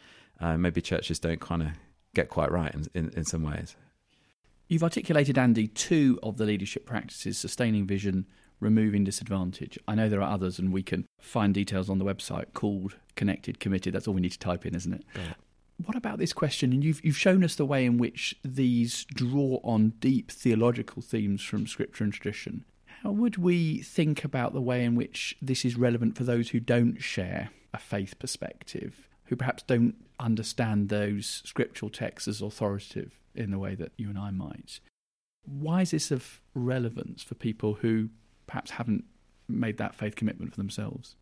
uh, 0.40 0.56
maybe 0.56 0.80
churches 0.80 1.18
don't 1.18 1.40
kind 1.40 1.62
of 1.62 1.68
get 2.14 2.30
quite 2.30 2.50
right 2.50 2.74
in, 2.74 2.86
in, 2.94 3.10
in 3.10 3.24
some 3.24 3.42
ways. 3.42 3.76
You've 4.68 4.82
articulated, 4.82 5.36
Andy, 5.36 5.68
two 5.68 6.18
of 6.22 6.38
the 6.38 6.46
leadership 6.46 6.86
practices 6.86 7.36
sustaining 7.36 7.86
vision, 7.86 8.26
removing 8.60 9.04
disadvantage. 9.04 9.78
I 9.86 9.94
know 9.94 10.08
there 10.08 10.22
are 10.22 10.32
others, 10.32 10.58
and 10.58 10.72
we 10.72 10.82
can 10.82 11.06
find 11.20 11.54
details 11.54 11.90
on 11.90 11.98
the 11.98 12.04
website 12.04 12.52
called 12.54 12.96
Connected 13.16 13.60
Committed. 13.60 13.94
That's 13.94 14.08
all 14.08 14.14
we 14.14 14.20
need 14.20 14.32
to 14.32 14.38
type 14.38 14.66
in, 14.66 14.74
isn't 14.74 14.92
it? 14.92 15.04
Yeah. 15.14 15.34
What 15.84 15.96
about 15.96 16.18
this 16.18 16.32
question? 16.32 16.72
And 16.72 16.84
you've, 16.84 17.04
you've 17.04 17.16
shown 17.16 17.42
us 17.42 17.56
the 17.56 17.66
way 17.66 17.84
in 17.84 17.98
which 17.98 18.36
these 18.44 19.04
draw 19.06 19.58
on 19.64 19.90
deep 19.98 20.30
theological 20.30 21.02
themes 21.02 21.42
from 21.42 21.66
scripture 21.66 22.04
and 22.04 22.12
tradition. 22.12 22.64
How 23.02 23.10
would 23.10 23.36
we 23.36 23.82
think 23.82 24.24
about 24.24 24.52
the 24.52 24.60
way 24.60 24.84
in 24.84 24.94
which 24.94 25.36
this 25.42 25.64
is 25.64 25.76
relevant 25.76 26.16
for 26.16 26.24
those 26.24 26.50
who 26.50 26.60
don't 26.60 27.02
share 27.02 27.50
a 27.72 27.78
faith 27.78 28.18
perspective, 28.18 29.08
who 29.24 29.36
perhaps 29.36 29.64
don't 29.64 29.96
understand 30.20 30.88
those 30.88 31.42
scriptural 31.44 31.90
texts 31.90 32.28
as 32.28 32.40
authoritative? 32.40 33.18
in 33.34 33.50
the 33.50 33.58
way 33.58 33.74
that 33.74 33.92
you 33.96 34.08
and 34.08 34.18
I 34.18 34.30
might. 34.30 34.80
Why 35.44 35.82
is 35.82 35.90
this 35.90 36.10
of 36.10 36.40
relevance 36.54 37.22
for 37.22 37.34
people 37.34 37.74
who 37.74 38.10
perhaps 38.46 38.72
haven't 38.72 39.04
made 39.48 39.78
that 39.78 39.94
faith 39.94 40.16
commitment 40.16 40.52
for 40.52 40.56
themselves? 40.56 41.16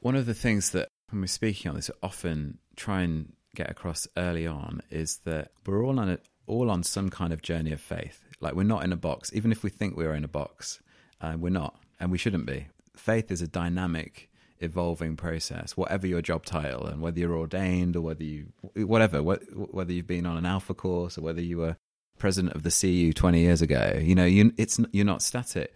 One 0.00 0.14
of 0.14 0.26
the 0.26 0.34
things 0.34 0.70
that, 0.70 0.88
when 1.10 1.20
we're 1.20 1.26
speaking 1.26 1.68
on 1.68 1.76
this, 1.76 1.90
often 2.02 2.58
try 2.76 3.02
and 3.02 3.32
get 3.54 3.70
across 3.70 4.06
early 4.16 4.46
on 4.46 4.80
is 4.90 5.18
that 5.24 5.50
we're 5.66 5.84
all 5.84 5.98
on 5.98 6.10
a, 6.10 6.18
all 6.46 6.70
on 6.70 6.82
some 6.82 7.10
kind 7.10 7.32
of 7.32 7.42
journey 7.42 7.72
of 7.72 7.80
faith. 7.80 8.24
Like 8.40 8.54
we're 8.54 8.62
not 8.62 8.84
in 8.84 8.92
a 8.92 8.96
box, 8.96 9.32
even 9.34 9.52
if 9.52 9.62
we 9.62 9.70
think 9.70 9.96
we're 9.96 10.14
in 10.14 10.24
a 10.24 10.28
box, 10.28 10.80
uh, 11.20 11.36
we're 11.38 11.50
not, 11.50 11.76
and 11.98 12.10
we 12.10 12.18
shouldn't 12.18 12.46
be. 12.46 12.68
Faith 12.96 13.30
is 13.30 13.42
a 13.42 13.48
dynamic, 13.48 14.30
evolving 14.60 15.16
process. 15.16 15.76
Whatever 15.76 16.06
your 16.06 16.22
job 16.22 16.44
title, 16.44 16.86
and 16.86 17.00
whether 17.00 17.18
you're 17.18 17.36
ordained 17.36 17.96
or 17.96 18.02
whether 18.02 18.24
you, 18.24 18.46
whatever, 18.74 19.22
whether 19.22 19.92
you've 19.92 20.06
been 20.06 20.26
on 20.26 20.36
an 20.36 20.46
alpha 20.46 20.74
course 20.74 21.18
or 21.18 21.22
whether 21.22 21.40
you 21.40 21.58
were 21.58 21.76
president 22.18 22.54
of 22.54 22.62
the 22.64 22.70
CU 22.70 23.12
20 23.12 23.40
years 23.40 23.62
ago, 23.62 23.98
you 24.00 24.14
know, 24.14 24.24
you, 24.24 24.52
it's 24.56 24.80
you're 24.92 25.04
not 25.04 25.22
static. 25.22 25.74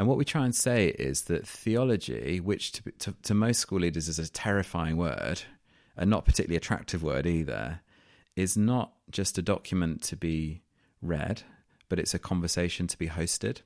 And 0.00 0.08
what 0.08 0.16
we 0.16 0.24
try 0.24 0.46
and 0.46 0.54
say 0.54 0.86
is 0.98 1.24
that 1.24 1.46
theology, 1.46 2.40
which 2.40 2.72
to, 2.72 2.90
to, 3.00 3.14
to 3.22 3.34
most 3.34 3.58
school 3.58 3.80
leaders 3.80 4.08
is 4.08 4.18
a 4.18 4.30
terrifying 4.30 4.96
word, 4.96 5.42
and 5.94 6.08
not 6.08 6.24
particularly 6.24 6.56
attractive 6.56 7.02
word 7.02 7.26
either, 7.26 7.82
is 8.34 8.56
not 8.56 8.94
just 9.10 9.36
a 9.36 9.42
document 9.42 10.00
to 10.04 10.16
be 10.16 10.62
read, 11.02 11.42
but 11.90 11.98
it's 11.98 12.14
a 12.14 12.18
conversation 12.18 12.86
to 12.86 12.96
be 12.96 13.08
hosted. 13.08 13.58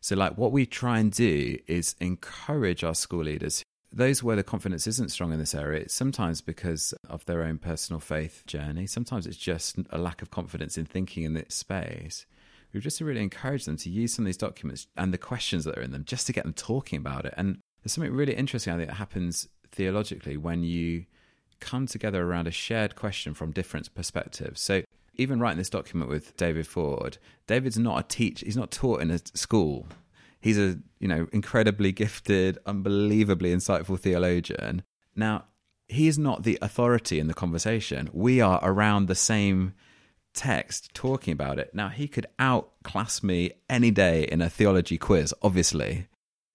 So, 0.00 0.16
like, 0.16 0.36
what 0.36 0.50
we 0.50 0.66
try 0.66 0.98
and 0.98 1.12
do 1.12 1.56
is 1.68 1.94
encourage 2.00 2.82
our 2.82 2.96
school 2.96 3.22
leaders 3.22 3.62
those 3.92 4.22
where 4.22 4.36
the 4.36 4.42
confidence 4.42 4.86
isn't 4.86 5.10
strong 5.10 5.32
in 5.32 5.38
this 5.38 5.54
area, 5.54 5.82
it's 5.82 5.94
sometimes 5.94 6.40
because 6.40 6.92
of 7.08 7.24
their 7.24 7.42
own 7.42 7.56
personal 7.56 8.00
faith 8.00 8.42
journey. 8.46 8.86
Sometimes 8.86 9.26
it's 9.26 9.36
just 9.36 9.76
a 9.90 9.98
lack 9.98 10.20
of 10.20 10.30
confidence 10.30 10.76
in 10.76 10.84
thinking 10.84 11.22
in 11.22 11.32
this 11.34 11.54
space. 11.54 12.26
We've 12.72 12.82
just 12.82 13.00
really 13.00 13.22
encourage 13.22 13.64
them 13.64 13.76
to 13.78 13.90
use 13.90 14.14
some 14.14 14.24
of 14.24 14.26
these 14.26 14.36
documents 14.36 14.86
and 14.96 15.12
the 15.12 15.18
questions 15.18 15.64
that 15.64 15.78
are 15.78 15.82
in 15.82 15.92
them 15.92 16.04
just 16.04 16.26
to 16.26 16.32
get 16.32 16.44
them 16.44 16.52
talking 16.52 16.98
about 16.98 17.24
it. 17.24 17.34
And 17.36 17.58
there's 17.82 17.92
something 17.92 18.12
really 18.12 18.34
interesting, 18.34 18.72
I 18.72 18.76
think, 18.76 18.88
that 18.88 18.96
happens 18.96 19.48
theologically 19.72 20.36
when 20.36 20.62
you 20.62 21.06
come 21.60 21.86
together 21.86 22.22
around 22.22 22.46
a 22.46 22.50
shared 22.50 22.96
question 22.96 23.32
from 23.34 23.52
different 23.52 23.94
perspectives. 23.94 24.60
So 24.60 24.82
even 25.14 25.40
writing 25.40 25.58
this 25.58 25.70
document 25.70 26.10
with 26.10 26.36
David 26.36 26.66
Ford, 26.66 27.16
David's 27.46 27.78
not 27.78 27.98
a 27.98 28.02
teacher, 28.02 28.44
he's 28.44 28.56
not 28.56 28.70
taught 28.70 29.00
in 29.00 29.10
a 29.10 29.18
school 29.34 29.86
He's 30.46 30.58
a, 30.58 30.78
you 31.00 31.08
know, 31.08 31.26
incredibly 31.32 31.90
gifted, 31.90 32.58
unbelievably 32.66 33.52
insightful 33.52 33.98
theologian. 33.98 34.84
Now, 35.16 35.46
he 35.88 36.06
is 36.06 36.18
not 36.18 36.44
the 36.44 36.56
authority 36.62 37.18
in 37.18 37.26
the 37.26 37.34
conversation. 37.34 38.08
We 38.12 38.40
are 38.40 38.60
around 38.62 39.06
the 39.06 39.16
same 39.16 39.74
text 40.36 40.94
talking 40.94 41.32
about 41.32 41.58
it. 41.58 41.74
Now, 41.74 41.88
he 41.88 42.06
could 42.06 42.26
outclass 42.38 43.22
me 43.22 43.52
any 43.68 43.90
day 43.90 44.24
in 44.24 44.40
a 44.40 44.50
theology 44.50 44.98
quiz, 44.98 45.34
obviously. 45.42 46.06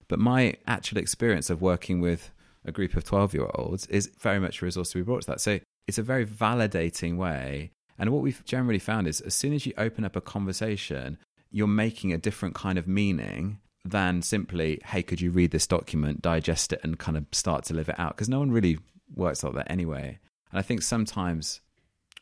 But 0.08 0.18
my 0.18 0.54
actual 0.66 0.98
experience 0.98 1.50
of 1.50 1.60
working 1.60 2.00
with 2.00 2.30
a 2.64 2.72
group 2.72 2.94
of 2.94 3.04
12 3.04 3.34
year 3.34 3.50
olds 3.54 3.86
is 3.86 4.10
very 4.20 4.38
much 4.38 4.62
a 4.62 4.64
resource 4.64 4.92
to 4.92 4.98
be 4.98 5.02
brought 5.02 5.22
to 5.22 5.28
that. 5.28 5.40
So 5.40 5.58
it's 5.86 5.98
a 5.98 6.02
very 6.02 6.24
validating 6.24 7.16
way. 7.16 7.72
And 7.98 8.10
what 8.10 8.22
we've 8.22 8.44
generally 8.44 8.78
found 8.78 9.06
is 9.06 9.20
as 9.20 9.34
soon 9.34 9.52
as 9.52 9.66
you 9.66 9.72
open 9.76 10.04
up 10.04 10.16
a 10.16 10.20
conversation, 10.20 11.18
you're 11.50 11.66
making 11.66 12.12
a 12.12 12.18
different 12.18 12.54
kind 12.54 12.78
of 12.78 12.88
meaning 12.88 13.58
than 13.84 14.22
simply, 14.22 14.80
hey, 14.84 15.02
could 15.02 15.20
you 15.20 15.30
read 15.30 15.50
this 15.50 15.66
document, 15.66 16.22
digest 16.22 16.72
it, 16.72 16.80
and 16.82 16.98
kind 16.98 17.16
of 17.16 17.26
start 17.32 17.64
to 17.64 17.74
live 17.74 17.88
it 17.88 17.98
out? 17.98 18.16
Because 18.16 18.28
no 18.28 18.38
one 18.38 18.52
really 18.52 18.78
works 19.14 19.42
like 19.42 19.54
that 19.54 19.70
anyway. 19.70 20.18
And 20.50 20.58
I 20.58 20.62
think 20.62 20.82
sometimes, 20.82 21.60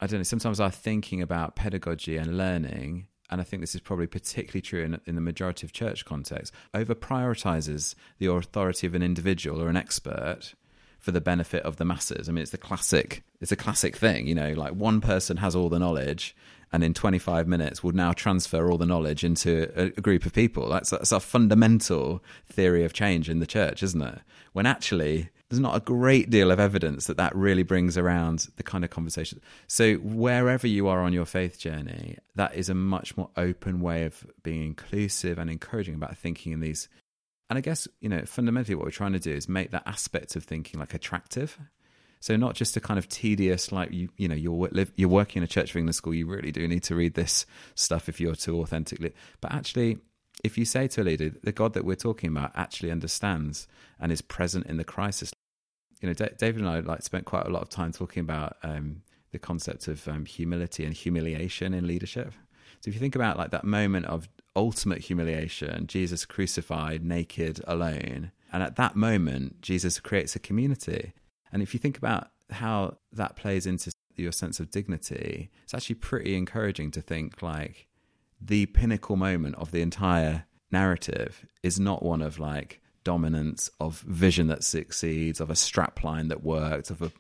I 0.01 0.07
don't 0.07 0.21
know, 0.21 0.25
sometimes 0.25 0.61
our 0.61 0.71
thinking 0.71 1.21
about 1.21 1.57
pedagogy 1.57 2.17
and 2.17 2.39
learning, 2.39 3.07
and 3.29 3.41
I 3.41 3.45
think 3.45 3.63
this 3.63 3.75
is 3.75 3.81
probably 3.81 4.07
particularly 4.07 4.63
true 4.63 4.83
in, 4.83 5.01
in 5.07 5.15
the 5.15 5.21
majority 5.21 5.67
of 5.67 5.73
church 5.73 6.05
context, 6.05 6.55
over 6.73 6.95
prioritizes 6.95 7.95
the 8.19 8.27
authority 8.27 8.87
of 8.87 8.95
an 8.95 9.03
individual 9.03 9.63
or 9.63 9.69
an 9.69 9.77
expert 9.77 10.55
for 10.99 11.13
the 11.13 11.21
benefit 11.21 11.63
of 11.65 11.77
the 11.77 11.85
masses. 11.85 12.29
I 12.29 12.33
mean, 12.33 12.43
it's 12.43 12.51
the 12.51 12.59
classic, 12.59 13.23
it's 13.41 13.53
a 13.53 13.57
classic 13.57 13.97
thing, 13.97 14.27
you 14.27 14.35
know, 14.35 14.53
like 14.53 14.73
one 14.73 15.01
person 15.01 15.37
has 15.39 15.55
all 15.55 15.69
the 15.69 15.79
knowledge 15.79 16.35
and 16.73 16.85
in 16.85 16.95
25 16.95 17.49
minutes 17.49 17.83
will 17.83 17.93
now 17.93 18.13
transfer 18.13 18.71
all 18.71 18.79
the 18.79 18.87
knowledge 18.87 19.25
into 19.25 19.71
a, 19.77 19.87
a 19.87 20.01
group 20.01 20.25
of 20.25 20.33
people. 20.33 20.69
That's, 20.69 20.91
that's 20.91 21.13
a 21.13 21.21
fundamental 21.21 22.23
theory 22.47 22.85
of 22.85 22.93
change 22.93 23.29
in 23.29 23.41
the 23.41 23.47
church, 23.47 23.83
isn't 23.83 24.01
it? 24.01 24.21
When 24.53 24.67
actually, 24.67 25.31
there's 25.51 25.61
not 25.61 25.77
a 25.77 25.81
great 25.81 26.31
deal 26.31 26.53
of 26.53 26.61
evidence 26.61 27.07
that 27.07 27.17
that 27.17 27.35
really 27.35 27.65
brings 27.65 27.99
around 27.99 28.47
the 28.57 28.63
kind 28.63 28.85
of 28.85 28.91
conversation. 28.91 29.41
So, 29.67 29.97
wherever 29.97 30.69
you 30.69 30.87
are 30.87 31.01
on 31.01 31.13
your 31.13 31.27
faith 31.27 31.59
journey, 31.59 32.19
that 32.37 32.55
is 32.55 32.69
a 32.69 32.75
much 32.75 33.17
more 33.17 33.31
open 33.37 33.81
way 33.81 34.05
of 34.05 34.25
being 34.45 34.63
inclusive 34.63 35.39
and 35.39 35.51
encouraging 35.51 35.97
about 35.97 36.17
thinking 36.17 36.53
in 36.53 36.61
these. 36.61 36.89
And 37.51 37.59
I 37.59 37.63
guess, 37.63 37.89
you 38.01 38.09
know, 38.09 38.23
fundamentally 38.25 38.77
what 38.77 38.85
we're 38.85 38.93
trying 38.93 39.13
to 39.13 39.19
do 39.19 39.33
is 39.33 39.49
make 39.49 39.73
that 39.73 39.83
aspect 39.87 40.37
of 40.37 40.45
thinking 40.45 40.79
like 40.79 40.95
attractive. 40.95 41.59
So 42.21 42.37
not 42.37 42.55
just 42.55 42.77
a 42.77 42.81
kind 42.81 42.99
of 42.99 43.09
tedious, 43.09 43.73
like 43.73 43.91
you, 43.91 44.09
you 44.17 44.29
know, 44.29 44.37
you're 44.37 44.69
you're 44.95 45.09
working 45.09 45.41
in 45.41 45.45
a 45.45 45.49
Church 45.49 45.71
of 45.71 45.77
England 45.77 45.97
school. 45.97 46.15
You 46.15 46.27
really 46.27 46.53
do 46.53 46.69
need 46.69 46.85
to 46.85 46.95
read 46.95 47.15
this 47.15 47.45
stuff 47.75 48.09
if 48.09 48.21
you're 48.21 48.37
to 48.37 48.61
authentically. 48.61 49.15
But 49.41 49.53
actually, 49.53 49.99
if 50.45 50.57
you 50.57 50.65
say 50.65 50.87
to 50.89 51.03
a 51.03 51.05
leader, 51.05 51.33
the 51.43 51.51
God 51.51 51.73
that 51.75 51.85
we're 51.85 51.97
talking 51.97 52.31
about 52.31 52.53
actually 52.55 52.91
understands 52.93 53.67
and 53.99 54.13
is 54.13 54.23
present 54.23 54.67
in 54.67 54.77
the 54.77 54.85
crisis. 54.85 55.33
You 56.01 56.09
know, 56.09 56.15
D- 56.15 56.29
David 56.39 56.63
and 56.63 56.69
I 56.69 56.81
like 56.81 57.03
spent 57.03 57.25
quite 57.25 57.47
a 57.47 57.51
lot 57.51 57.63
of 57.63 57.69
time 57.69 57.93
talking 57.93 58.21
about 58.21 58.57
um, 58.63 59.03
the 59.33 59.39
concept 59.39 59.89
of 59.89 60.07
um, 60.09 60.25
humility 60.25 60.85
and 60.85 60.95
humiliation 60.95 61.75
in 61.75 61.87
leadership. 61.87 62.33
So 62.81 62.89
if 62.89 62.95
you 62.95 63.01
think 63.01 63.15
about 63.15 63.37
like 63.37 63.51
that 63.51 63.65
moment 63.65 64.07
of 64.07 64.29
ultimate 64.57 64.99
humiliation, 64.99 65.87
Jesus 65.87 66.25
crucified, 66.25 67.05
naked, 67.05 67.61
alone, 67.67 68.33
and 68.53 68.63
at 68.63 68.77
that 68.77 68.97
moment, 68.97 69.61
Jesus 69.61 70.01
creates 70.01 70.35
a 70.35 70.41
community. 70.41 71.13
And 71.53 71.63
if 71.63 71.75
you 71.75 71.81
think 71.81 71.99
about 71.99 72.31
how 72.51 72.97
that 73.13 73.37
plays 73.37 73.67
into 73.67 73.93
your 74.17 74.33
sense 74.33 74.61
of 74.61 74.71
dignity, 74.71 75.51
it's 75.63 75.75
actually 75.75 75.97
pretty 75.97 76.35
encouraging 76.35 76.91
to 76.93 77.01
think 77.01 77.43
like 77.43 77.87
the 78.41 78.67
pinnacle 78.67 79.17
moment 79.17 79.55
of 79.57 79.71
the 79.71 79.83
entire 79.83 80.47
narrative 80.73 81.47
is 81.63 81.79
not 81.79 82.03
one 82.03 82.23
of 82.23 82.39
like 82.39 82.81
dominance, 83.11 83.69
of 83.81 83.93
vision 84.03 84.47
that 84.47 84.63
succeeds, 84.63 85.41
of 85.41 85.51
a 85.51 85.55
strapline 85.55 86.29
that 86.29 86.45
worked, 86.45 86.91
of 86.91 87.03
a 87.03 87.11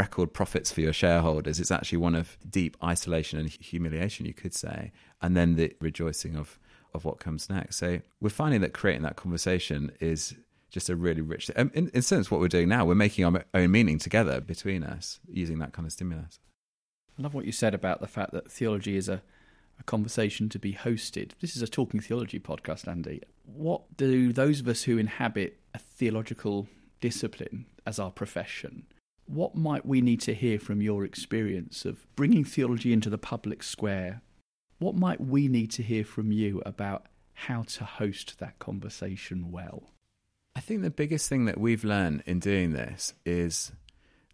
record 0.00 0.32
profits 0.32 0.70
for 0.70 0.80
your 0.80 0.92
shareholders. 0.92 1.58
It's 1.58 1.72
actually 1.72 1.98
one 1.98 2.14
of 2.14 2.38
deep 2.48 2.76
isolation 2.94 3.40
and 3.40 3.48
humiliation, 3.48 4.24
you 4.24 4.34
could 4.34 4.54
say, 4.54 4.92
and 5.20 5.36
then 5.36 5.56
the 5.56 5.74
rejoicing 5.80 6.36
of 6.36 6.58
of 6.94 7.04
what 7.04 7.18
comes 7.18 7.50
next. 7.50 7.76
So 7.76 7.88
we're 8.20 8.28
finding 8.42 8.60
that 8.60 8.72
creating 8.72 9.02
that 9.02 9.16
conversation 9.16 9.90
is 9.98 10.34
just 10.70 10.88
a 10.90 10.94
really 10.94 11.22
rich. 11.22 11.50
Um, 11.56 11.72
in, 11.74 11.88
in 11.88 11.98
a 11.98 12.02
sense, 12.02 12.30
what 12.30 12.40
we're 12.40 12.56
doing 12.58 12.68
now, 12.68 12.84
we're 12.84 12.94
making 12.94 13.24
our 13.24 13.44
own 13.52 13.70
meaning 13.72 13.98
together 13.98 14.40
between 14.40 14.84
us 14.84 15.18
using 15.26 15.58
that 15.58 15.72
kind 15.72 15.86
of 15.86 15.92
stimulus. 15.92 16.38
I 17.18 17.22
love 17.22 17.34
what 17.34 17.46
you 17.46 17.52
said 17.52 17.74
about 17.74 18.00
the 18.00 18.06
fact 18.06 18.30
that 18.32 18.52
theology 18.58 18.94
is 18.96 19.08
a, 19.08 19.22
a 19.82 19.84
conversation 19.84 20.48
to 20.48 20.58
be 20.60 20.74
hosted. 20.74 21.32
This 21.40 21.56
is 21.56 21.62
a 21.62 21.66
talking 21.66 21.98
theology 21.98 22.38
podcast, 22.38 22.86
Andy. 22.86 23.20
What 23.44 23.96
do 23.96 24.32
those 24.32 24.60
of 24.60 24.68
us 24.68 24.84
who 24.84 24.96
inhabit 24.96 25.58
a 25.74 25.78
theological 25.78 26.68
discipline 27.00 27.66
as 27.84 27.98
our 27.98 28.12
profession? 28.12 28.86
What 29.26 29.56
might 29.56 29.84
we 29.84 30.00
need 30.00 30.20
to 30.22 30.34
hear 30.34 30.60
from 30.60 30.82
your 30.82 31.04
experience 31.04 31.84
of 31.84 32.06
bringing 32.14 32.44
theology 32.44 32.92
into 32.92 33.10
the 33.10 33.18
public 33.18 33.64
square? 33.64 34.22
What 34.78 34.94
might 34.94 35.20
we 35.20 35.48
need 35.48 35.72
to 35.72 35.82
hear 35.82 36.04
from 36.04 36.30
you 36.30 36.62
about 36.64 37.06
how 37.34 37.62
to 37.62 37.84
host 37.84 38.38
that 38.38 38.60
conversation 38.60 39.50
well? 39.50 39.90
I 40.54 40.60
think 40.60 40.82
the 40.82 40.90
biggest 40.90 41.28
thing 41.28 41.46
that 41.46 41.58
we've 41.58 41.82
learned 41.84 42.22
in 42.24 42.38
doing 42.38 42.72
this 42.72 43.14
is 43.26 43.72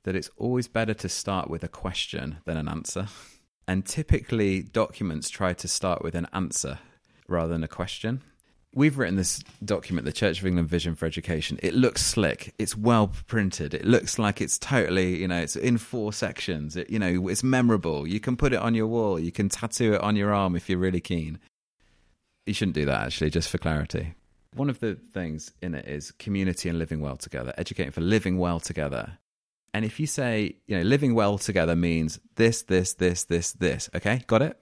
that 0.03 0.15
it's 0.15 0.31
always 0.37 0.69
better 0.69 0.95
to 0.95 1.09
start 1.09 1.49
with 1.49 1.65
a 1.65 1.69
question 1.69 2.39
than 2.45 2.59
an 2.59 2.69
answer. 2.69 3.09
And 3.69 3.85
typically, 3.85 4.63
documents 4.63 5.29
try 5.29 5.53
to 5.53 5.69
start 5.69 6.03
with 6.03 6.15
an 6.15 6.27
answer 6.33 6.79
rather 7.29 7.53
than 7.53 7.63
a 7.63 7.69
question. 7.69 8.23
We've 8.75 8.97
written 8.97 9.17
this 9.17 9.43
document, 9.63 10.07
the 10.07 10.13
Church 10.13 10.41
of 10.41 10.47
England 10.47 10.71
Vision 10.71 10.95
for 10.95 11.05
Education. 11.05 11.59
It 11.63 11.75
looks 11.75 12.03
slick. 12.03 12.55
It's 12.59 12.75
well 12.75 13.13
printed. 13.27 13.75
It 13.75 13.85
looks 13.85 14.19
like 14.19 14.41
it's 14.41 14.59
totally, 14.59 15.19
you 15.19 15.29
know, 15.29 15.41
it's 15.41 15.55
in 15.55 15.77
four 15.77 16.15
sections. 16.15 16.77
It, 16.77 16.89
you 16.89 16.99
know, 16.99 17.29
it's 17.29 17.45
memorable. 17.45 18.07
You 18.07 18.21
can 18.21 18.39
put 18.39 18.55
it 18.55 18.59
on 18.59 18.75
your 18.75 18.87
wall. 18.87 19.19
You 19.19 19.33
can 19.33 19.51
tattoo 19.51 19.93
it 19.93 20.01
on 20.01 20.17
your 20.17 20.33
arm 20.33 20.57
if 20.57 20.71
you're 20.71 20.79
really 20.79 21.01
keen. 21.01 21.39
You 22.47 22.55
shouldn't 22.55 22.75
do 22.75 22.87
that, 22.87 23.03
actually, 23.03 23.29
just 23.29 23.51
for 23.51 23.59
clarity. 23.59 24.15
One 24.55 24.71
of 24.71 24.81
the 24.81 24.95
things 24.95 25.53
in 25.61 25.75
it 25.75 25.87
is 25.87 26.11
community 26.13 26.71
and 26.71 26.79
living 26.79 27.03
well 27.03 27.19
together, 27.19 27.53
educating 27.59 27.93
for 27.93 28.01
living 28.01 28.39
well 28.39 28.61
together. 28.61 29.19
And 29.75 29.85
if 29.85 30.01
you 30.01 30.07
say, 30.07 30.57
you 30.67 30.77
know, 30.77 30.83
living 30.83 31.15
well 31.15 31.39
together 31.39 31.77
means 31.77 32.21
this, 32.37 32.63
this, 32.63 32.95
this, 32.95 33.25
this, 33.25 33.53
this, 33.53 33.91
okay, 33.95 34.23
got 34.27 34.43
it? 34.43 34.59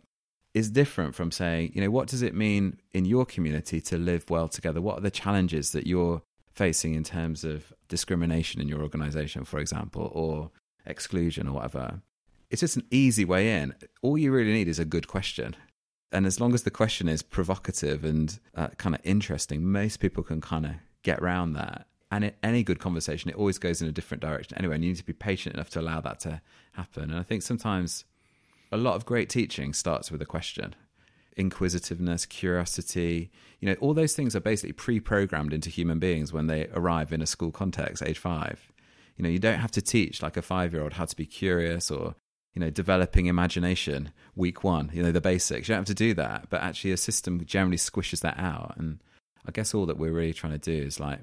Is 0.55 0.71
different 0.71 1.15
from 1.15 1.31
saying, 1.31 1.73
you 1.75 1.83
know, 1.83 1.91
what 1.91 2.09
does 2.09 2.23
it 2.23 2.35
mean 2.35 2.79
in 2.93 3.05
your 3.05 3.27
community 3.27 3.81
to 3.83 3.99
live 3.99 4.29
well 4.31 4.49
together? 4.49 4.81
What 4.81 4.99
are 4.99 5.03
the 5.03 5.11
challenges 5.11 5.73
that 5.73 5.87
you're 5.87 6.23
facing 6.55 6.95
in 6.95 7.05
terms 7.05 7.45
of 7.45 7.73
discrimination 7.89 8.61
in 8.61 8.69
your 8.69 8.83
organization, 8.83 9.45
for 9.45 9.59
example, 9.59 10.11
or 10.15 10.51
exclusion 10.87 11.47
or 11.47 11.53
whatever? 11.53 12.01
It's 12.51 12.61
just 12.61 12.77
an 12.77 12.87
easy 12.91 13.25
way 13.25 13.61
in. 13.61 13.75
All 14.03 14.17
you 14.17 14.33
really 14.33 14.53
need 14.53 14.69
is 14.69 14.79
a 14.79 14.85
good 14.85 15.09
question. 15.09 15.57
And 16.11 16.25
as 16.27 16.41
long 16.41 16.55
as 16.55 16.63
the 16.63 16.71
question 16.71 17.09
is 17.09 17.23
provocative 17.23 18.05
and 18.05 18.39
uh, 18.55 18.69
kind 18.79 18.95
of 18.95 19.01
interesting, 19.05 19.65
most 19.71 19.99
people 19.99 20.23
can 20.23 20.41
kind 20.41 20.65
of 20.65 20.73
get 21.03 21.19
around 21.19 21.53
that. 21.55 21.87
And 22.11 22.25
in 22.25 22.33
any 22.43 22.63
good 22.63 22.79
conversation, 22.79 23.31
it 23.31 23.37
always 23.37 23.59
goes 23.59 23.83
in 23.83 23.89
a 23.89 23.93
different 23.93 24.23
direction 24.23 24.57
anyway. 24.59 24.77
And 24.77 24.85
you 24.85 24.91
need 24.91 24.99
to 24.99 25.05
be 25.05 25.13
patient 25.13 25.55
enough 25.55 25.71
to 25.71 25.81
allow 25.81 26.01
that 26.03 26.21
to 26.21 26.41
happen. 26.73 27.11
And 27.11 27.19
I 27.19 27.23
think 27.23 27.43
sometimes 27.43 28.05
a 28.71 28.77
lot 28.77 28.95
of 28.95 29.05
great 29.05 29.29
teaching 29.29 29.73
starts 29.73 30.11
with 30.11 30.23
a 30.23 30.27
question 30.27 30.75
inquisitiveness, 31.37 32.25
curiosity. 32.25 33.31
You 33.61 33.69
know, 33.69 33.77
all 33.81 33.93
those 33.93 34.15
things 34.15 34.35
are 34.35 34.41
basically 34.41 34.73
pre 34.73 35.01
programmed 35.01 35.53
into 35.53 35.69
human 35.69 35.99
beings 35.99 36.33
when 36.33 36.47
they 36.47 36.69
arrive 36.73 37.13
in 37.13 37.21
a 37.21 37.27
school 37.27 37.51
context, 37.51 38.03
age 38.03 38.19
five. 38.19 38.73
You 39.17 39.23
know, 39.23 39.29
you 39.29 39.39
don't 39.39 39.59
have 39.59 39.71
to 39.73 39.83
teach 39.83 40.23
like 40.23 40.37
a 40.37 40.43
five 40.43 40.73
year 40.73 40.83
old 40.83 40.95
how 40.95 41.05
to 41.05 41.17
be 41.17 41.27
curious 41.27 41.91
or 41.91 42.15
you 42.57 42.61
know, 42.61 42.71
developing 42.71 43.27
imagination 43.27 44.11
week 44.35 44.65
one, 44.65 44.91
you 44.95 45.03
know, 45.03 45.13
the 45.13 45.21
basics. 45.21 45.69
You 45.69 45.75
don't 45.75 45.81
have 45.81 45.87
to 45.89 45.95
do 45.95 46.15
that, 46.15 46.49
but 46.49 46.63
actually 46.63 46.93
a 46.93 46.97
system 46.97 47.45
generally 47.45 47.77
squishes 47.77 48.21
that 48.23 48.39
out. 48.39 48.75
And 48.79 48.99
I 49.47 49.51
guess 49.51 49.75
all 49.75 49.85
that 49.85 49.99
we're 49.99 50.11
really 50.11 50.33
trying 50.33 50.55
to 50.55 50.59
do 50.59 50.73
is 50.73 50.99
like 50.99 51.21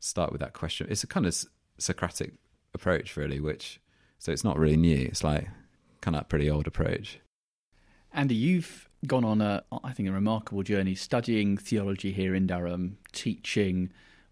start 0.00 0.32
with 0.32 0.40
that 0.40 0.52
question. 0.52 0.88
It's 0.90 1.04
a 1.04 1.06
kind 1.06 1.26
of 1.26 1.36
Socratic 1.78 2.34
approach, 2.74 3.16
really, 3.16 3.40
which, 3.40 3.80
so 4.18 4.32
it's 4.32 4.44
not 4.44 4.58
really 4.58 4.76
new. 4.76 5.06
It's 5.06 5.24
like 5.24 5.48
kind 6.00 6.16
of 6.16 6.22
a 6.22 6.24
pretty 6.24 6.50
old 6.50 6.66
approach. 6.66 7.20
Andy, 8.12 8.34
you've 8.34 8.88
gone 9.06 9.24
on 9.24 9.40
a, 9.40 9.62
I 9.84 9.92
think, 9.92 10.08
a 10.08 10.12
remarkable 10.12 10.62
journey 10.62 10.94
studying 10.94 11.56
theology 11.56 12.12
here 12.12 12.34
in 12.34 12.46
Durham, 12.46 12.98
teaching, 13.12 13.90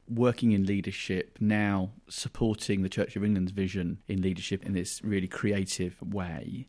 working 0.08 0.52
in 0.52 0.66
leadership, 0.66 1.38
now 1.40 1.90
supporting 2.08 2.82
the 2.82 2.88
Church 2.88 3.16
of 3.16 3.24
England's 3.24 3.52
vision 3.52 3.98
in 4.08 4.20
leadership 4.20 4.64
in 4.66 4.72
this 4.74 5.02
really 5.04 5.28
creative 5.28 6.00
way. 6.02 6.68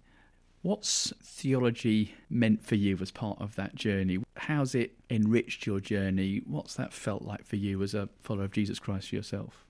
What's 0.62 1.14
theology 1.24 2.16
meant 2.30 2.66
for 2.66 2.76
you 2.76 2.98
as 3.02 3.12
part 3.12 3.40
of 3.42 3.56
that 3.56 3.76
journey? 3.76 4.20
How's 4.50 4.74
it 4.74 4.94
enriched 5.12 5.68
your 5.68 5.80
journey? 5.80 6.42
What's 6.44 6.74
that 6.74 6.92
felt 6.92 7.22
like 7.22 7.46
for 7.46 7.56
you 7.56 7.84
as 7.84 7.94
a 7.94 8.10
follower 8.24 8.46
of 8.46 8.52
Jesus 8.52 8.80
Christ 8.80 9.14
yourself? 9.14 9.64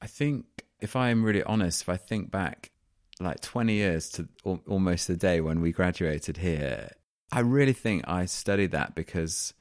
I 0.00 0.06
think, 0.06 0.44
if 0.80 0.94
I'm 0.94 1.24
really 1.24 1.42
honest, 1.42 1.82
if 1.82 1.88
I 1.88 1.96
think 1.96 2.30
back 2.30 2.70
like 3.18 3.40
20 3.40 3.72
years 3.72 4.08
to 4.10 4.28
almost 4.68 5.08
the 5.08 5.16
day 5.16 5.40
when 5.40 5.60
we 5.60 5.72
graduated 5.72 6.36
here, 6.36 6.90
I 7.32 7.40
really 7.40 7.72
think 7.72 8.04
I 8.06 8.24
studied 8.26 8.70
that 8.70 8.94
because 8.94 9.52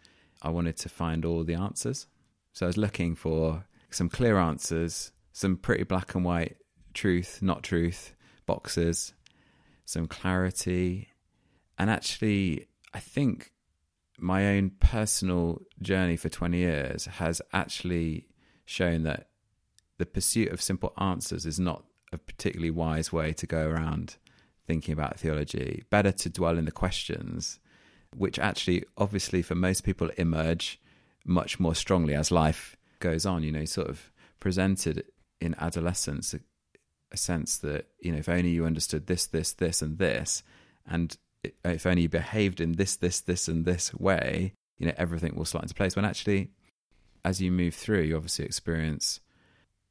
I 0.44 0.50
wanted 0.50 0.78
to 0.78 0.90
find 0.90 1.26
all 1.26 1.44
the 1.44 1.56
answers. 1.56 2.06
So 2.54 2.68
I 2.68 2.70
was 2.70 2.78
looking 2.78 3.16
for 3.16 3.66
some 3.90 4.08
clear 4.08 4.38
answers, 4.38 5.12
some 5.34 5.58
pretty 5.58 5.84
black 5.84 6.14
and 6.14 6.24
white 6.24 6.58
truth, 6.94 7.40
not 7.42 7.64
truth 7.64 8.14
boxes, 8.46 9.16
some 9.86 10.06
clarity. 10.06 11.08
And 11.80 11.90
actually, 11.90 12.68
I 12.98 13.00
think 13.00 13.52
my 14.18 14.48
own 14.48 14.72
personal 14.80 15.62
journey 15.84 16.18
for 16.18 16.30
20 16.30 16.58
years 16.58 17.06
has 17.06 17.44
actually 17.54 18.26
shown 18.66 19.04
that 19.04 19.28
the 20.00 20.08
pursuit 20.08 20.52
of 20.52 20.64
simple 20.64 20.94
answers 20.98 21.46
is 21.46 21.60
not 21.60 21.84
a 22.12 22.18
particularly 22.18 22.72
wise 22.72 23.14
way 23.14 23.34
to 23.34 23.46
go 23.46 23.68
around 23.68 24.16
thinking 24.66 24.94
about 24.94 25.20
theology. 25.20 25.84
Better 25.92 26.12
to 26.12 26.28
dwell 26.28 26.58
in 26.58 26.66
the 26.66 26.72
questions, 26.72 27.60
which 28.16 28.40
actually, 28.40 28.84
obviously, 28.98 29.44
for 29.44 29.54
most 29.54 29.84
people, 29.84 30.10
emerge 30.18 30.82
much 31.24 31.60
more 31.60 31.76
strongly 31.76 32.16
as 32.16 32.32
life 32.32 32.78
goes 32.98 33.28
on. 33.28 33.44
You 33.44 33.52
know, 33.52 33.66
sort 33.66 33.90
of 33.90 34.12
presented 34.40 35.04
in 35.40 35.54
adolescence 35.60 36.34
a, 36.34 36.40
a 37.12 37.18
sense 37.18 37.58
that, 37.58 37.90
you 38.02 38.12
know, 38.12 38.18
if 38.18 38.28
only 38.28 38.50
you 38.50 38.66
understood 38.66 39.06
this, 39.06 39.28
this, 39.28 39.52
this, 39.52 39.84
and 39.84 40.00
this, 40.00 40.42
and 40.84 41.16
if 41.44 41.86
only 41.86 42.04
you 42.04 42.10
behaved 42.10 42.62
in 42.62 42.74
this, 42.74 42.96
this, 42.96 43.22
this, 43.22 43.48
and 43.48 43.66
this 43.66 43.94
way, 43.94 44.54
you 44.78 44.86
know, 44.86 44.94
everything 44.98 45.36
will 45.36 45.46
slot 45.46 45.64
into 45.64 45.76
place. 45.76 45.96
When 45.96 46.06
actually, 46.06 46.50
as 47.24 47.42
you 47.42 47.52
move 47.52 47.74
through, 47.76 48.02
you 48.02 48.16
obviously 48.16 48.46
experience 48.46 49.20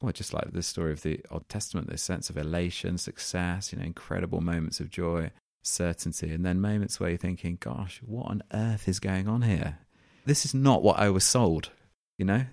well, 0.00 0.12
just 0.12 0.34
like 0.34 0.52
the 0.52 0.62
story 0.62 0.92
of 0.92 1.02
the 1.02 1.20
Old 1.30 1.48
Testament, 1.48 1.88
this 1.88 2.02
sense 2.02 2.28
of 2.28 2.36
elation, 2.36 2.98
success, 2.98 3.72
you 3.72 3.78
know, 3.78 3.84
incredible 3.84 4.40
moments 4.40 4.78
of 4.78 4.90
joy, 4.90 5.30
certainty, 5.62 6.32
and 6.32 6.44
then 6.44 6.60
moments 6.60 7.00
where 7.00 7.10
you're 7.10 7.18
thinking, 7.18 7.56
gosh, 7.58 8.00
what 8.04 8.26
on 8.26 8.42
earth 8.52 8.88
is 8.88 9.00
going 9.00 9.26
on 9.26 9.42
here? 9.42 9.78
This 10.26 10.44
is 10.44 10.52
not 10.52 10.82
what 10.82 10.98
I 10.98 11.08
was 11.08 11.24
sold, 11.24 11.70
you 12.18 12.26
know? 12.26 12.44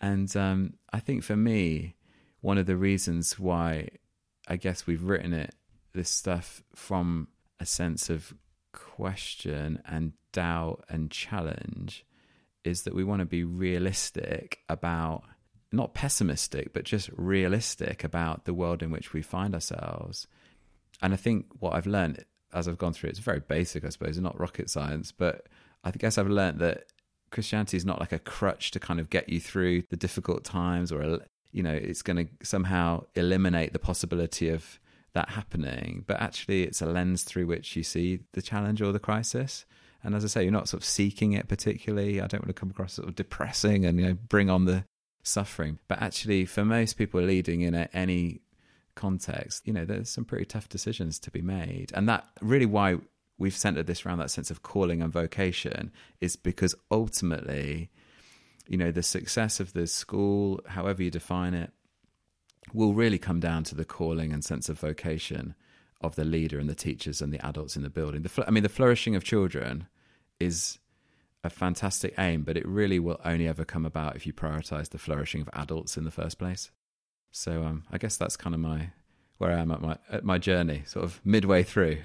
And 0.00 0.34
um, 0.36 0.74
I 0.92 0.98
think 0.98 1.22
for 1.22 1.36
me, 1.36 1.94
one 2.40 2.58
of 2.58 2.66
the 2.66 2.76
reasons 2.76 3.38
why 3.38 3.88
I 4.48 4.56
guess 4.56 4.86
we've 4.86 5.02
written 5.02 5.32
it, 5.32 5.54
this 5.92 6.10
stuff 6.10 6.62
from 6.74 7.28
a 7.64 7.66
sense 7.66 8.10
of 8.10 8.34
question 8.72 9.82
and 9.86 10.12
doubt 10.32 10.84
and 10.90 11.10
challenge, 11.10 12.04
is 12.62 12.82
that 12.82 12.94
we 12.94 13.04
want 13.04 13.20
to 13.20 13.26
be 13.26 13.42
realistic 13.42 14.58
about 14.68 15.24
not 15.72 15.94
pessimistic, 15.94 16.74
but 16.74 16.84
just 16.84 17.08
realistic 17.16 18.04
about 18.04 18.44
the 18.44 18.52
world 18.54 18.82
in 18.82 18.90
which 18.90 19.14
we 19.14 19.22
find 19.22 19.54
ourselves. 19.54 20.26
And 21.00 21.14
I 21.14 21.16
think 21.16 21.46
what 21.58 21.74
I've 21.74 21.86
learned 21.86 22.24
as 22.52 22.68
I've 22.68 22.78
gone 22.78 22.92
through 22.92 23.10
it's 23.10 23.18
very 23.18 23.40
basic, 23.40 23.84
I 23.84 23.88
suppose, 23.88 24.18
not 24.20 24.38
rocket 24.38 24.68
science, 24.70 25.10
but 25.10 25.46
I 25.82 25.90
guess 25.90 26.18
I've 26.18 26.28
learned 26.28 26.60
that 26.60 26.84
Christianity 27.30 27.78
is 27.78 27.86
not 27.86 27.98
like 27.98 28.12
a 28.12 28.18
crutch 28.18 28.70
to 28.72 28.78
kind 28.78 29.00
of 29.00 29.10
get 29.10 29.28
you 29.28 29.40
through 29.40 29.84
the 29.90 29.96
difficult 29.96 30.44
times 30.44 30.92
or, 30.92 31.20
you 31.50 31.62
know, 31.62 31.72
it's 31.72 32.02
going 32.02 32.26
to 32.26 32.46
somehow 32.46 33.04
eliminate 33.14 33.72
the 33.72 33.78
possibility 33.78 34.50
of 34.50 34.78
that 35.14 35.30
happening. 35.30 36.04
But 36.06 36.20
actually, 36.20 36.64
it's 36.64 36.82
a 36.82 36.86
lens 36.86 37.22
through 37.22 37.46
which 37.46 37.76
you 37.76 37.82
see 37.82 38.20
the 38.32 38.42
challenge 38.42 38.82
or 38.82 38.92
the 38.92 38.98
crisis. 38.98 39.64
And 40.02 40.14
as 40.14 40.24
I 40.24 40.28
say, 40.28 40.42
you're 40.42 40.52
not 40.52 40.68
sort 40.68 40.82
of 40.82 40.86
seeking 40.86 41.32
it 41.32 41.48
particularly. 41.48 42.20
I 42.20 42.26
don't 42.26 42.42
want 42.42 42.54
to 42.54 42.60
come 42.60 42.70
across 42.70 42.94
sort 42.94 43.08
of 43.08 43.14
depressing 43.14 43.86
and 43.86 43.98
you 43.98 44.06
know 44.06 44.14
bring 44.14 44.50
on 44.50 44.66
the 44.66 44.84
suffering. 45.22 45.78
But 45.88 46.02
actually, 46.02 46.44
for 46.44 46.64
most 46.64 46.94
people 46.94 47.22
leading 47.22 47.62
in 47.62 47.74
any 47.74 48.42
context, 48.94 49.66
you 49.66 49.72
know, 49.72 49.84
there's 49.84 50.10
some 50.10 50.24
pretty 50.24 50.44
tough 50.44 50.68
decisions 50.68 51.18
to 51.20 51.30
be 51.30 51.42
made. 51.42 51.90
And 51.94 52.08
that 52.08 52.28
really 52.40 52.66
why 52.66 52.98
we've 53.38 53.56
centered 53.56 53.86
this 53.86 54.04
around 54.04 54.18
that 54.18 54.30
sense 54.30 54.50
of 54.50 54.62
calling 54.62 55.02
and 55.02 55.12
vocation 55.12 55.90
is 56.20 56.36
because 56.36 56.74
ultimately, 56.90 57.90
you 58.68 58.76
know, 58.76 58.92
the 58.92 59.02
success 59.02 59.58
of 59.58 59.72
the 59.72 59.86
school, 59.86 60.60
however 60.66 61.02
you 61.02 61.10
define 61.10 61.54
it, 61.54 61.72
will 62.72 62.94
really 62.94 63.18
come 63.18 63.40
down 63.40 63.64
to 63.64 63.74
the 63.74 63.84
calling 63.84 64.32
and 64.32 64.44
sense 64.44 64.68
of 64.68 64.78
vocation 64.78 65.54
of 66.00 66.16
the 66.16 66.24
leader 66.24 66.58
and 66.58 66.68
the 66.68 66.74
teachers 66.74 67.22
and 67.22 67.32
the 67.32 67.44
adults 67.44 67.76
in 67.76 67.82
the 67.82 67.90
building. 67.90 68.22
The, 68.22 68.44
I 68.46 68.50
mean, 68.50 68.62
the 68.62 68.68
flourishing 68.68 69.16
of 69.16 69.24
children 69.24 69.86
is 70.40 70.78
a 71.42 71.50
fantastic 71.50 72.14
aim, 72.18 72.42
but 72.42 72.56
it 72.56 72.66
really 72.66 72.98
will 72.98 73.20
only 73.24 73.46
ever 73.46 73.64
come 73.64 73.84
about 73.84 74.16
if 74.16 74.26
you 74.26 74.32
prioritize 74.32 74.90
the 74.90 74.98
flourishing 74.98 75.40
of 75.42 75.50
adults 75.52 75.96
in 75.96 76.04
the 76.04 76.10
first 76.10 76.38
place. 76.38 76.70
So 77.30 77.64
um, 77.64 77.84
I 77.90 77.98
guess 77.98 78.16
that's 78.16 78.36
kind 78.36 78.54
of 78.54 78.60
my 78.60 78.90
where 79.38 79.50
I 79.50 79.60
am 79.60 79.70
at 79.72 79.80
my 79.80 79.98
at 80.10 80.24
my 80.24 80.38
journey, 80.38 80.84
sort 80.86 81.04
of 81.04 81.20
midway 81.24 81.62
through. 81.62 81.98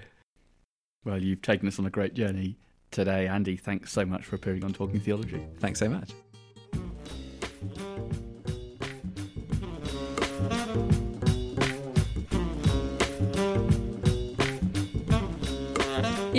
Well, 1.06 1.22
you've 1.22 1.42
taken 1.42 1.68
us 1.68 1.80
on 1.80 1.86
a 1.86 1.90
great 1.90 2.14
journey 2.14 2.58
today, 2.92 3.28
Andy. 3.28 3.56
Thanks 3.56 3.92
so 3.92 4.06
much 4.06 4.26
for 4.26 4.36
appearing 4.36 4.64
on 4.64 4.74
Talking 4.74 5.00
Theology. 5.00 5.46
Thanks 5.60 5.80
so 5.80 5.88
much. 5.88 6.12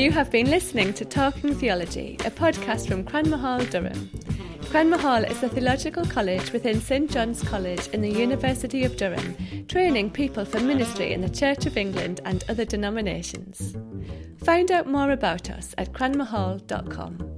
You 0.01 0.13
have 0.13 0.31
been 0.31 0.49
listening 0.49 0.95
to 0.95 1.05
Talking 1.05 1.55
Theology, 1.55 2.17
a 2.25 2.31
podcast 2.31 2.89
from 2.89 3.05
Cranmer 3.05 3.37
Hall, 3.37 3.63
Durham. 3.67 4.09
Cranmer 4.71 4.97
Hall 4.97 5.23
is 5.23 5.43
a 5.43 5.49
theological 5.51 6.07
college 6.07 6.53
within 6.53 6.81
St 6.81 7.11
John's 7.11 7.43
College 7.43 7.87
in 7.89 8.01
the 8.01 8.09
University 8.09 8.85
of 8.85 8.97
Durham, 8.97 9.37
training 9.69 10.09
people 10.09 10.47
for 10.47 10.59
ministry 10.59 11.13
in 11.13 11.21
the 11.21 11.29
Church 11.29 11.67
of 11.67 11.77
England 11.77 12.23
and 12.25 12.45
other 12.49 12.65
denominations. 12.65 13.77
Find 14.43 14.71
out 14.71 14.87
more 14.87 15.11
about 15.11 15.51
us 15.51 15.75
at 15.77 15.93
cranmerhall.com. 15.93 17.30